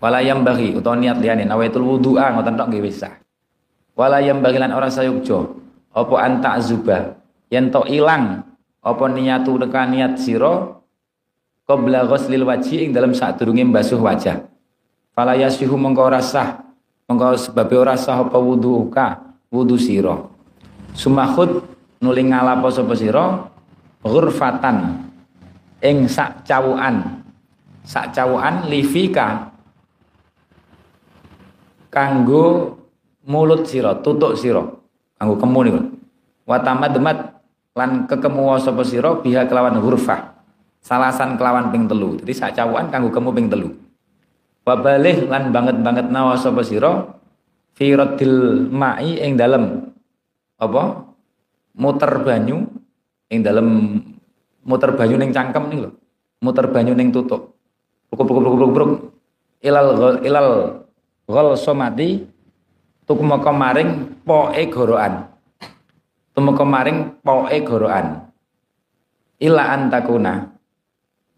[0.00, 3.20] Wala yang bagi utawa niat liyane nawaitul wudu'a ngoten tok nggih wis sah
[4.00, 5.60] wala yang bagi lan ora sayukjo
[5.92, 7.20] apa anta zuba
[7.52, 8.48] yen to ilang
[8.80, 10.80] apa niatu tekan niat sira?
[11.68, 14.42] Qabla ghuslil wajhi ing dalam sadurunge mbasuh wajah.
[15.14, 16.66] Fala yasihu mongko ora sah.
[17.06, 19.30] Mongko sebab ora sah apa wudu'uka?
[19.54, 19.78] Wudu
[20.94, 21.62] sumahud
[22.00, 23.46] nuling ngalapo sapa sira
[24.02, 25.06] ghurfatan.
[25.80, 27.24] Ing sak cawukan.
[27.84, 28.12] Sak
[28.68, 29.48] livika
[31.88, 32.76] kanggo
[33.24, 34.60] mulut sira tutuk sira
[35.16, 35.80] kanggo kemu niku.
[36.44, 36.60] Wa
[37.70, 40.36] lan kekemu sapa sira biha kelawan hurfah
[40.84, 42.20] salasan kelawan ping telu.
[42.20, 43.68] Jadi sak cawukan kanggo kemu ping telu.
[44.64, 47.16] Wa balih lan banget-banget nawa sapa sira
[48.68, 49.88] ma'i ing dalem.
[50.60, 51.09] Apa
[51.74, 52.66] muter banyu
[53.30, 53.66] ing dalam
[54.66, 55.90] muter banyu ning cangkem nih lho.
[56.40, 57.54] Muter banyu ning tutuk.
[58.10, 58.92] Bruk bruk bruk bruk bruk.
[59.60, 60.48] Ilal ilal
[61.28, 62.26] gol somati
[63.06, 65.28] tumeka maring poe gorokan.
[66.32, 68.30] Tumeka maring poe gorokan.
[69.40, 70.48] Ila antakuna.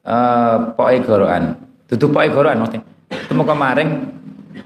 [0.02, 1.58] Eh uh, poe gorokan.
[1.90, 2.82] Dudu poe gorokan maksudnya.
[3.28, 3.90] Tumeka maring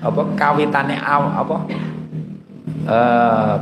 [0.03, 1.57] apa kawitane aw apa
[2.87, 3.55] eh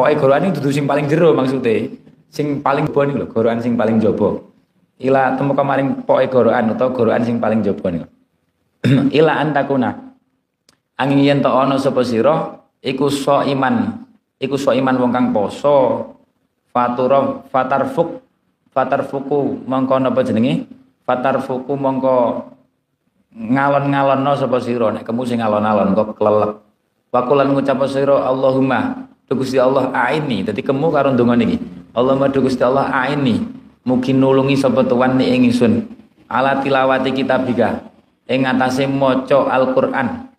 [0.00, 2.00] Pokoke gorokan iki dudu sing paling jero maksude.
[2.32, 4.40] Sing paling jaba niku lho, gorokan sing paling jaba.
[4.96, 8.08] Ila temu kemarin pokoke gorokan utawa gorokan sing paling jaba niku.
[9.20, 10.16] Ila antakuna.
[10.96, 14.08] Angin yen to ana sapa sira iku so iman.
[14.40, 16.08] Iku so iman wong kang poso.
[16.72, 18.24] Fatura fatarfuk
[18.72, 20.64] fatarfuku mongko napa jenenge?
[21.04, 22.16] Fatarfuku mongko
[23.36, 26.56] ngalon-ngalonno sapa sira nek kemu sing ngalon-alon kok klelek.
[27.12, 31.62] Wakulan ngucap sira Allahumma Gusti Allah aini dadi kemu karo ndonga niki.
[31.94, 33.46] Allahumma Gusti Allah aini
[33.86, 35.86] mugi nulungi sapa tuan ing ingsun.
[36.26, 37.90] Ala tilawati kitabika.
[38.26, 40.34] Ing atase maca Al-Qur'an.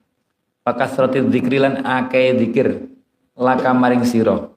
[0.68, 2.92] Pakasrati dzikri lan akeh zikir
[3.40, 4.52] laka maring sira.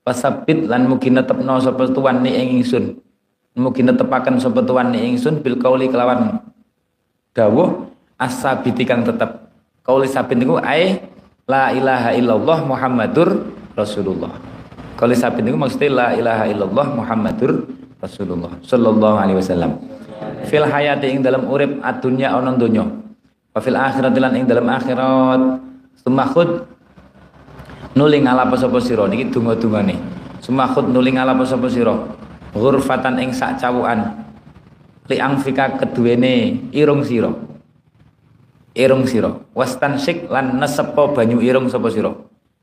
[0.00, 2.96] Pasabit lan mugi netepno sapa tuan ing ingsun.
[3.56, 6.44] Mugi netepaken sapa tuan ni ingsun bil qauli kelawan
[7.32, 7.88] dawuh
[8.20, 9.48] asabiti kang tetep.
[9.80, 11.00] Kauli sabit niku ae
[11.48, 14.32] la ilaha illallah muhammadur Rasulullah.
[14.96, 17.68] Kalau sabit itu maksudnya la ilaha illallah Muhammadur
[18.00, 19.76] Rasulullah sallallahu alaihi wasallam.
[20.48, 22.88] Fil hayati ing dalam urip adunya ana donya.
[23.52, 25.60] Wa fil akhirati lan ing dalam akhirat
[26.00, 26.64] sumakhud
[27.92, 30.00] nuling ala apa sapa sira niki donga-dungane.
[30.40, 31.92] Sumakhud nuling ala apa sapa sira.
[32.56, 34.24] Ghurfatan ing sak cawukan.
[35.12, 37.28] Li angfika keduwene irung sira.
[38.72, 39.36] Irung sira.
[39.52, 42.16] Wastansik lan nesepo banyu irung sapa sira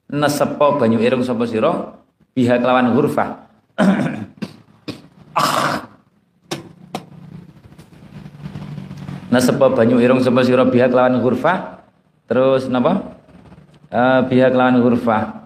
[0.09, 1.93] nesepo banyu irung sapa sira?
[2.33, 3.37] Biha kelawan hurfah
[9.33, 10.65] nesepo banyu irung sapa sira?
[10.65, 11.79] Biha kelawan hurfah
[12.25, 13.13] terus napa?
[13.93, 15.45] Uh, biha kelawan hurfah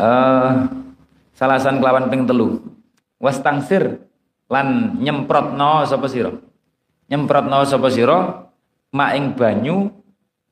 [0.00, 0.64] uh,
[1.36, 2.64] salasan kelawan ping telu.
[3.20, 4.00] Was tangsir
[4.48, 6.32] lan nyemprotno sapa sira?
[7.12, 8.48] Nyemprotno sapa sira?
[8.90, 9.86] Ing banyu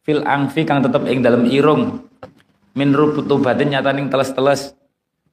[0.06, 2.06] fil angfi kang tetep ing dalam irung
[2.78, 4.78] min rutubatin nyataning teles-teles.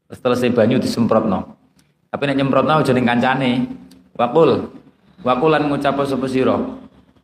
[0.09, 1.53] Teles banyu disemprotno.
[2.09, 3.51] Tapi nek nyemprotno aja ning kancane.
[4.17, 4.73] Wakul.
[5.21, 6.57] Wakulan ngucap sapa sira?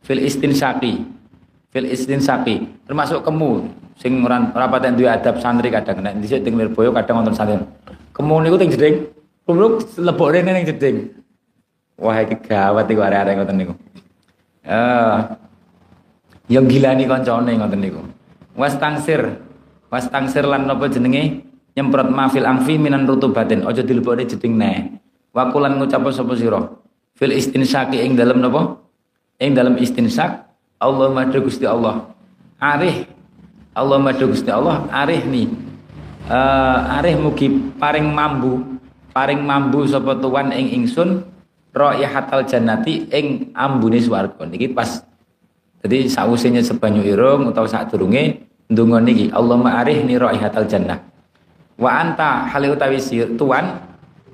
[0.02, 1.02] Fil istinsaqi
[1.72, 6.02] fil istinsaqi termasuk kemu sing ora patek duwe adab santri kadang.
[6.02, 7.62] Nek dhisik teng Lirboyo kadang wonten santri.
[8.12, 8.94] Kemu niku teng jeding.
[9.42, 10.96] Kulo lebok rene ning jeding.
[12.02, 13.74] Wah iki gawat iku arek-arek ngoten niku.
[14.66, 15.18] Eh
[16.50, 18.02] yang gilani kancane ngoten niku.
[18.58, 19.38] Was tangsir
[19.92, 21.44] was tangsir lan napa jenenge?
[21.76, 23.68] Nyemprot mafil angfi minan rutubatin.
[23.68, 24.96] Aja dilebokne jeding ne
[25.36, 26.60] wakulan ngucap sapa sira?
[27.12, 28.80] Fil istinsaki ing dalem napa
[29.36, 30.48] ing dalem istinsak
[30.80, 32.08] Allah madu Gusti Allah.
[32.56, 33.04] Arih
[33.76, 35.48] Allah madu Gusti Allah arih nih
[36.28, 38.80] uh, arih mugi paring mambu
[39.12, 41.24] paring mambu sapa tuan ing ingsun
[41.72, 44.44] raihatal jannati ing ambune swarga.
[44.44, 45.04] Niki pas
[45.82, 50.98] jadi sausenya sebanyu irung utawa saat durunge ndonga niki Allahumma arihni raihatal jannah.
[51.76, 52.96] Wa anta hale utawi
[53.36, 53.84] tuan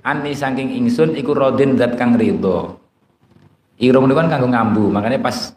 [0.06, 2.78] ani saking ingsun iku rodin zat kang ridho.
[3.78, 5.54] Irung niku kan kanggo ngambu makanya pas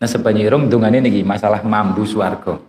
[0.00, 2.60] nasebane irung dongane niki masalah mambu swarga.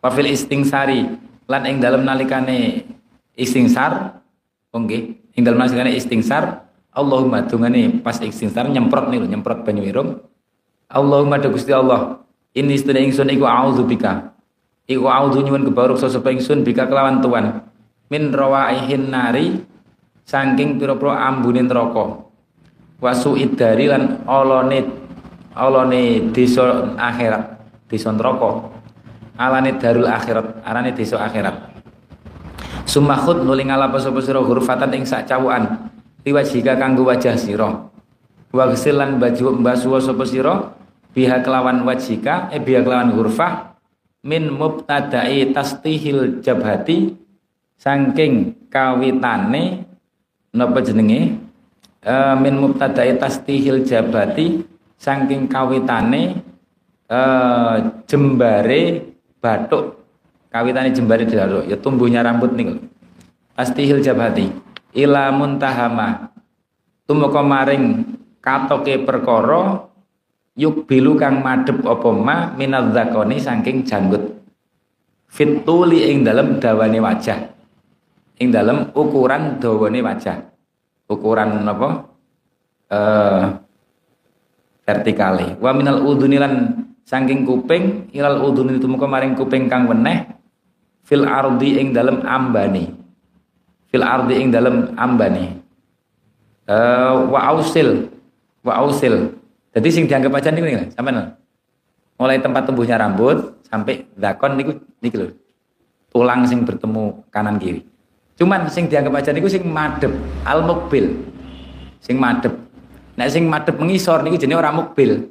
[0.00, 1.04] Wa fil istingsari
[1.48, 2.88] lan ing dalem nalikane
[3.36, 4.20] istingsar
[4.74, 10.22] nggih ing dalem nalikane istingsar Allahumma dungane pas istingsar nyemprot nih nyemprot banyu irung.
[10.92, 12.22] Allahumma Gusti Allah
[12.54, 13.48] ini sedene ingsun iku
[13.88, 14.33] bika
[14.84, 17.64] iku a'udzu nyuwun kebaruk sapa ingsun bika kelawan tuan.
[18.12, 19.64] Min rawaihin nari
[20.28, 22.28] saking pira-pira ambune neraka.
[23.00, 24.84] Wasu idari lan olone
[25.56, 28.70] olone desa akhirat desa neraka.
[29.34, 31.74] Alane darul akhirat arane desa akhirat.
[32.84, 35.90] Sumakhut nuling alapa sapa sira hurfatan ing sak cawukan
[36.22, 37.90] liwajika kanggo wajah sira.
[38.54, 40.54] Wa lan baju mbasuwa sapa sira
[41.10, 43.73] biha kelawan wajika eh biha kelawan hurfah
[44.24, 47.12] min mubtada'i tastihil jabhati
[47.76, 49.84] saking kawitane
[50.56, 51.38] napa jenenge?
[52.04, 54.60] Uh, min mubtada'i tastihil jabati
[55.00, 56.40] saking kawitane
[57.08, 59.08] uh, jembare
[59.40, 60.04] batuk
[60.52, 62.76] kawitane jembare batuk ya tumbuhnya rambut niku
[63.56, 64.52] tastihil jabati
[64.94, 66.30] ila muntahama.
[67.04, 69.92] Tumeka maring katoke perkara
[70.54, 74.34] yuk bilu kang madhep apa ma minadzakoni saking janggut.
[75.30, 77.50] Fituli ing dalem dawane wajah.
[78.38, 80.46] Ing dalem ukuran dawane wajah.
[81.10, 81.88] Ukuran apa?
[82.90, 83.44] Eh
[84.86, 85.58] vertikale.
[85.58, 90.24] Wa minal udhuni lan saking kuping ilal udhuni tumeka maring kuping kang weneh
[91.04, 92.88] fil ardi ing dalem ambani
[93.92, 95.52] fil ardi ing dalem ambani
[96.64, 98.08] eh wa ausil
[98.64, 99.36] wa ausil
[99.74, 101.34] jadi sing dianggap aja niku nih sampean
[102.14, 104.72] mulai tempat tumbuhnya rambut sampai zakon niku
[105.02, 105.28] niku lho
[106.14, 107.82] tulang sing bertemu kanan kiri
[108.34, 110.10] Cuman sing dianggap aja niku sing madep,
[110.42, 111.14] al mukbil.
[112.02, 112.50] Sing madep.
[113.14, 115.30] Nek sing madep mengisor niku jenenge ora mukbil.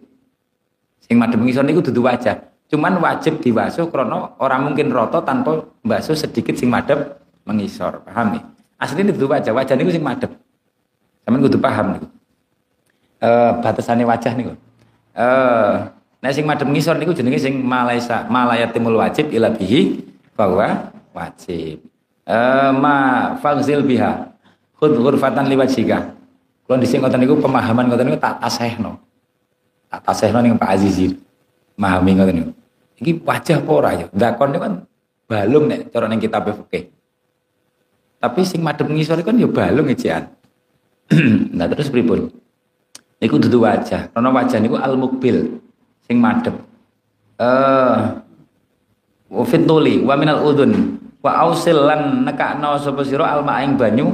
[1.03, 2.39] Sing madep mengisor niku dudu wajah.
[2.71, 8.07] Cuman wajib diwasuh krana ora mungkin roto tanpa mbasuh sedikit sing madep mengisor.
[8.07, 8.41] Paham ya?
[8.79, 10.31] Asline dudu wajah, wajah niku sing madep.
[11.27, 12.07] Sampeyan kudu paham niku.
[13.23, 14.51] Eh batasane wajah niku.
[15.15, 15.71] Eh
[16.19, 20.03] nek sing madep mengisor niku jenenge sing malaisa malayatimul wajib ila bihi
[20.35, 21.79] bahwa wajib.
[22.23, 22.95] Uh, ma
[23.39, 24.31] fagzil biha
[24.79, 26.15] khud ghurfatan liwajhika
[26.63, 28.99] kalau di sini niku pemahaman ngoten niku tak tasehno.
[29.87, 31.15] Tak tasehno ning Pak Azizi
[31.79, 32.51] memahami ngoten niku?
[33.03, 34.05] Iki wajah apa ora ya?
[34.11, 34.73] Dakon kan
[35.27, 36.91] balung nek cara ning kitab fikih.
[38.23, 40.31] Tapi sing madhep ngisor kan ya balung ejean
[41.59, 42.31] nah terus pripun
[43.23, 44.11] niku dudu wajah.
[44.11, 45.63] Karena wajah niku al mukbil
[46.03, 46.59] sing madhep.
[47.39, 47.97] Eh
[49.31, 54.11] uh, fituli wa minal udun wa ausil lan nekakno sapa sira alma ing banyu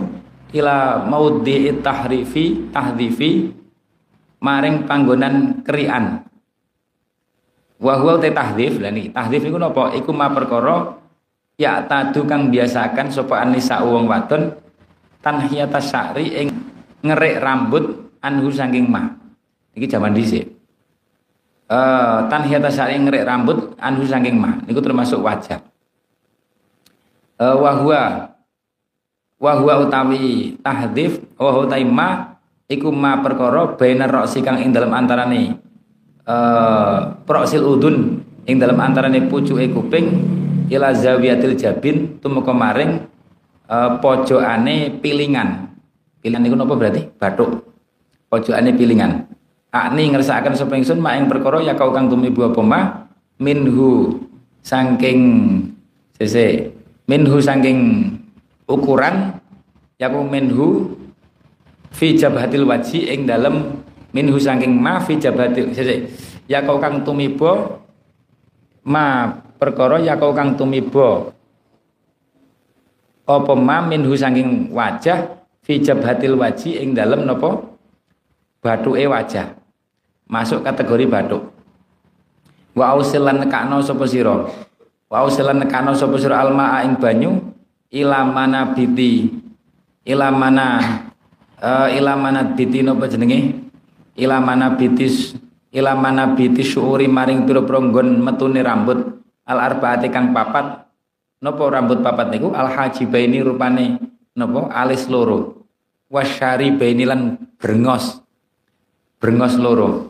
[0.53, 3.49] ila maudhi tahrifi tahdifi
[4.39, 6.23] maring panggonan krian
[7.79, 9.91] wa huwa te tahdhif lan iki tahdhif niku napa?
[9.97, 10.99] Iku ma perkara
[11.59, 14.55] ya tadu kang biasakan sapa anisa wong wadon
[15.19, 16.47] tanhiyata sya'ri ing
[17.03, 19.07] ngerik rambut anhu saking ma.
[19.75, 20.45] Iki jaman dhisik.
[21.69, 24.57] Eh uh, tanhiyata sya'ri ngerik rambut anhu saking ma.
[24.65, 25.61] Niku termasuk wajah.
[27.39, 28.33] Uh, wahwa.
[29.39, 32.35] Wahwa utawi tahdif wa utaima
[32.67, 35.55] iku ma perkara bainar roksi kang ing dalam antarane
[36.27, 40.05] uh, proksil udun ing dalam antarane pucuke kuping
[40.67, 43.07] ila zawiyatil jabin tumeka maring
[43.71, 45.71] uh, pojokane pilingan.
[46.19, 47.07] Pilingan niku napa berarti?
[47.07, 47.63] Bathuk
[48.29, 49.25] pojokane pilingan.
[49.69, 53.05] Akni ngersakaken sapa ingsun mak ing perkara ya kau kang tumibu apa ma
[53.37, 54.17] minhu
[54.65, 55.21] saking
[56.17, 56.73] sese
[57.05, 58.09] minhu saking
[58.65, 59.37] ukuran
[60.01, 60.97] yaku minhu
[61.93, 63.77] fi jabhatil waji ing dalem
[64.09, 65.69] minhu saking ma fi jabhatil
[66.49, 67.85] ya kau kang tumibo
[68.89, 69.29] ma
[69.61, 71.29] perkara ya kau kang tumibo
[73.29, 73.85] apa ma?
[73.85, 77.68] Minhu saking wajah fi jabhatil waji ing dalem napa
[78.59, 79.55] bathuke wajah.
[80.29, 81.59] Masuk kategori bathuk
[82.79, 84.47] wa ausilan nekakno sapa sira?
[85.09, 86.39] Wa usilan nekano sapa sira?
[86.39, 87.51] Alma ing banyu
[87.91, 89.27] ila mana biti?
[90.07, 90.79] Ila mana
[91.59, 93.67] uh, ila mana biti napa jenenge?
[94.15, 95.35] Ila mana bitis
[95.75, 98.99] ila mana biti syuuri maring pira-pira nggon metune rambut.
[99.49, 100.85] Al arbaati kang papat.
[101.41, 102.53] Napa rambut papat niku?
[102.53, 103.97] Al hajibaini rupane
[104.37, 104.69] napa?
[104.71, 105.65] Alis loro.
[106.09, 108.17] Wasyari baini lan brengos
[109.19, 110.09] brengos loro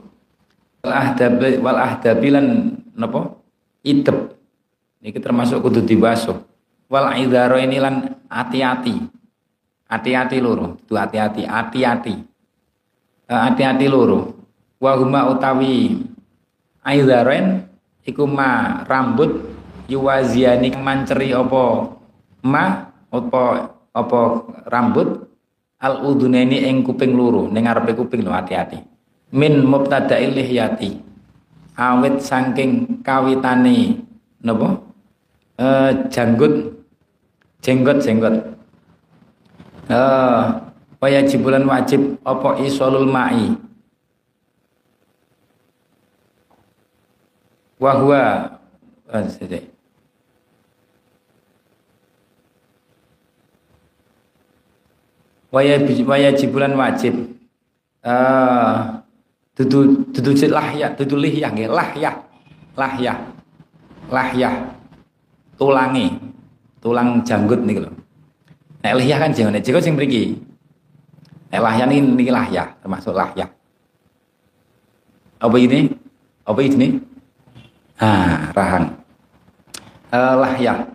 [0.86, 2.46] wal ahdabi wal ahdabi lan
[2.94, 3.36] napa
[3.84, 4.40] idep
[5.00, 6.36] Niki termasuk kudu dibasuh.
[6.92, 9.00] Wal idharo ini lan hati-hati.
[9.90, 12.16] Hati-hati loro, itu hati-hati, hati-hati.
[13.26, 14.36] Eh, hati-hati loro.
[14.80, 16.04] Wa huma utawi
[16.84, 17.68] aidharen
[18.04, 19.44] iku ma rambut
[19.92, 21.96] yuwaziani manceri apa
[22.48, 23.44] ma apa
[23.92, 24.20] apa
[24.72, 25.28] rambut
[25.84, 28.80] al uduneni ing kuping luru ning ngarepe kuping lho hati-hati
[29.34, 31.00] min mubtada'il lihyati.
[31.80, 34.04] Awit saking kawitane
[34.44, 34.80] napa?
[35.60, 36.72] Eh janggut
[37.60, 38.36] jenggot jenggot
[39.92, 40.44] eh
[41.00, 43.56] waya jibulan wajib apa isolul ma'i?
[47.80, 48.60] Wahwa
[49.08, 49.24] eh,
[56.38, 57.34] jibulan wajib.
[58.06, 58.99] Uh,
[59.60, 62.16] dudu dudu lahya dudu lihyah nggih lahyah
[62.80, 63.20] lahyah
[64.08, 64.56] lahyah
[65.60, 66.16] tulangi
[66.80, 67.92] tulang janggut nih lho.
[68.80, 70.40] Nek lihyah kan jangan jenggot sing mriki.
[71.52, 73.52] Nek lahyah niki niki lahyah termasuk lahyah
[75.40, 75.92] apa ini
[76.48, 76.88] apa ini
[78.00, 78.86] ah rahang.
[80.10, 80.88] Uh, lahyah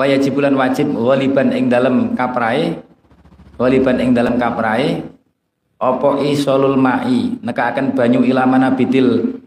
[0.00, 2.80] waya jibulan wajib waliban ing dalam kaprai
[3.60, 5.04] waliban ing dalam kaprai
[5.80, 7.40] opo isolul ma'i?
[7.40, 9.40] Neka akan banyu ilamana bitil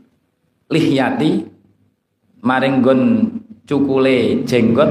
[0.74, 1.46] lihyati
[2.42, 3.02] maring gon
[3.70, 4.90] cukule jenggot.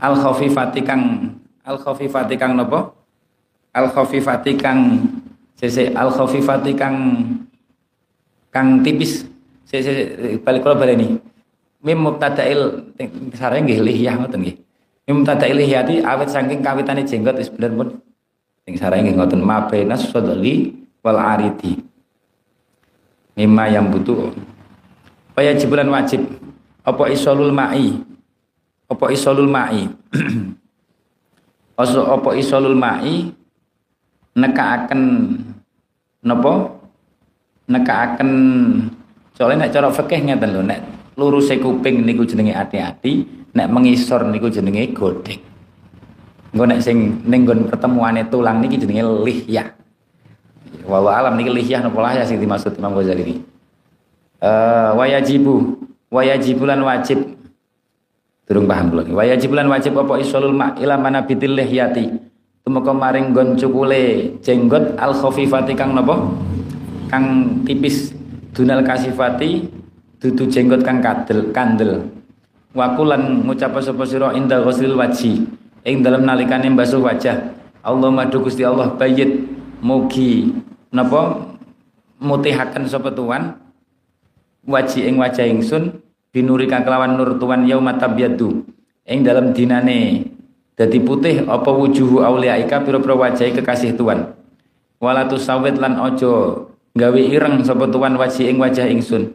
[0.00, 1.34] Al khafifati kang
[1.66, 2.94] al khafifati kang nopo
[3.76, 5.04] al khafifati kang
[5.58, 6.96] sese al khafifati kang
[8.48, 9.28] kang tipis.
[9.68, 11.14] Sese balik kula baleni
[11.80, 12.90] mim mubtada'il
[13.38, 14.56] sareng nggih lihyah ngoten nggih
[15.10, 17.98] Imtada ilihiyati awet saking kawitane jenggot wis bener pun
[18.62, 20.70] sing sareng nggih ngoten mabena sodali
[21.02, 21.82] wal aridi.
[23.34, 24.30] Mimma yang butuh.
[25.34, 26.22] Paya jibulan wajib
[26.86, 27.98] apa isolul ma'i?
[28.86, 29.90] Apa isolul ma'i?
[31.80, 33.32] Apa isolul ma'i
[34.36, 35.00] nekaaken
[36.20, 36.76] napa?
[37.72, 38.30] Nekaaken
[39.32, 40.80] soalnya nek cara fikih ngeten lho nek
[41.16, 45.40] luruse kuping niku jenenge hati-hati nek mengisor niku jenenge godhek.
[46.50, 49.70] Engko nek sing ning nggon pertemuane tulang niki jenenge lihyah.
[50.86, 53.34] Wa alam niki lihyah napa lah ya sing dimaksud Imam Ghazali ini?
[54.40, 55.78] Uh, wayajibu
[56.10, 57.38] wayajibulan wajib.
[58.50, 62.10] Durung paham kula wayajibulan wajib apa isolul ma ila manabitil lihyati?
[62.66, 66.18] Tumeka maring nggon cukule jenggot al khafifati kang napa
[67.10, 68.14] kang tipis.
[68.50, 69.70] Dunal kasifati
[70.18, 72.19] dudu jenggot kang kadel kandel
[72.76, 75.46] wakulan ngucap sapa sira inda ghuslil waji
[75.82, 79.48] ing dalem nalikane basuh wajah Allah madu Gusti Allah bayit
[79.80, 80.52] mugi
[80.92, 81.48] napa?
[82.20, 83.56] Mutihaken sapa tuan
[84.68, 88.68] waji ing wajah ingsun binuri kelawan nur tuan yauma tabyadu
[89.08, 90.28] ing dalam dinane.
[90.76, 94.36] Dadi putih apa wujuhu auliaika pira-pira wajahe kekasih tuan?
[95.00, 99.32] Wala tusawit lan ojo gawe ireng sapa tuan waji ing wajah ingsun.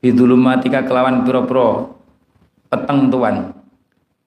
[0.00, 1.92] Bidulumatika kelawan pira-pira
[2.72, 3.52] peteng tuan.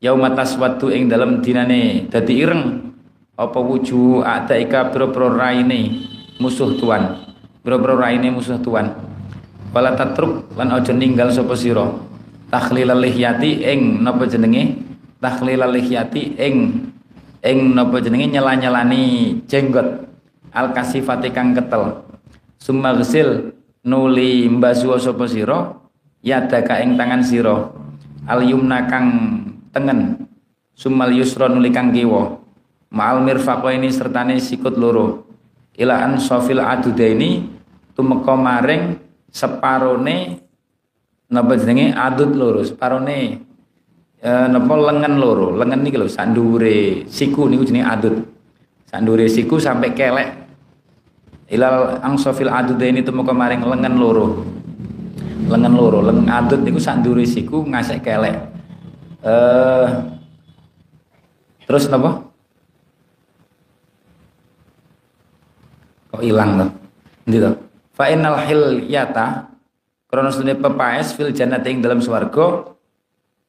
[0.05, 2.05] Yauma taswaddu ing dalam dinane.
[2.05, 2.93] Dadi ireng
[3.33, 6.05] apa wujuh adaika biro-biro raine
[6.37, 7.25] musuh tuan?
[7.65, 8.93] Biro-biro raine musuh tuan.
[9.73, 11.89] Wala tatruk lan aja ninggal sapa sira?
[12.53, 14.77] Takhlilal lihyati ing napa jenenge?
[15.17, 16.85] Takhlilal lihyati ing
[17.41, 18.29] ing napa jenenge?
[18.29, 19.03] Nyela-nyelani
[19.49, 20.05] jenggot.
[20.55, 22.05] Al kasifati kang ketel.
[22.61, 22.95] Summa
[23.83, 25.75] nuli mbasu sapa sira?
[26.23, 27.84] Yadaka ing tangan sira
[28.25, 29.07] al yumna kang
[29.69, 30.27] tengen.
[30.75, 32.35] Sumal yusra nuli kang kiwa.
[32.91, 35.23] Ma'al mirfaqo ini sertane sikut loro.
[35.75, 37.47] Ila an sofil adudaini
[37.95, 38.99] tumeka maring
[39.31, 40.39] separone
[41.31, 41.95] napa jenenge?
[41.95, 43.15] Adut loro separone
[44.19, 45.55] e, napa lengan loro.
[45.55, 48.15] Lengan niki lho sandure siku niku jenenge adut
[48.87, 50.29] sandure siku sampai kelek.
[51.51, 54.27] Ilal angsofil adudaini tumeka maring lengan loro
[55.43, 58.35] lengan loro lengan adut niku sak ndure siku ngasek kelek.
[59.25, 59.87] Eh
[61.67, 62.23] terus napa?
[66.15, 66.65] Kok ilang to?
[67.27, 67.51] Endi to?
[67.91, 69.51] Fa innal hilyata
[70.07, 72.71] krana sunne pepaes fil jannati ing dalam swarga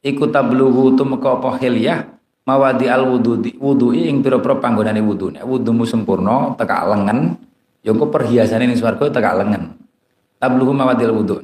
[0.03, 2.07] iku tabluhu tumeka apa hilyah
[2.47, 5.35] mawadi al wudu wudu ing pira-pira panggonane wudu.
[5.35, 7.39] Nek wudumu sempurna tekak lengan
[7.87, 9.77] ya engko perhiasane ning swarga tekak lengan.
[10.37, 11.37] Tabluhu mawadil wudu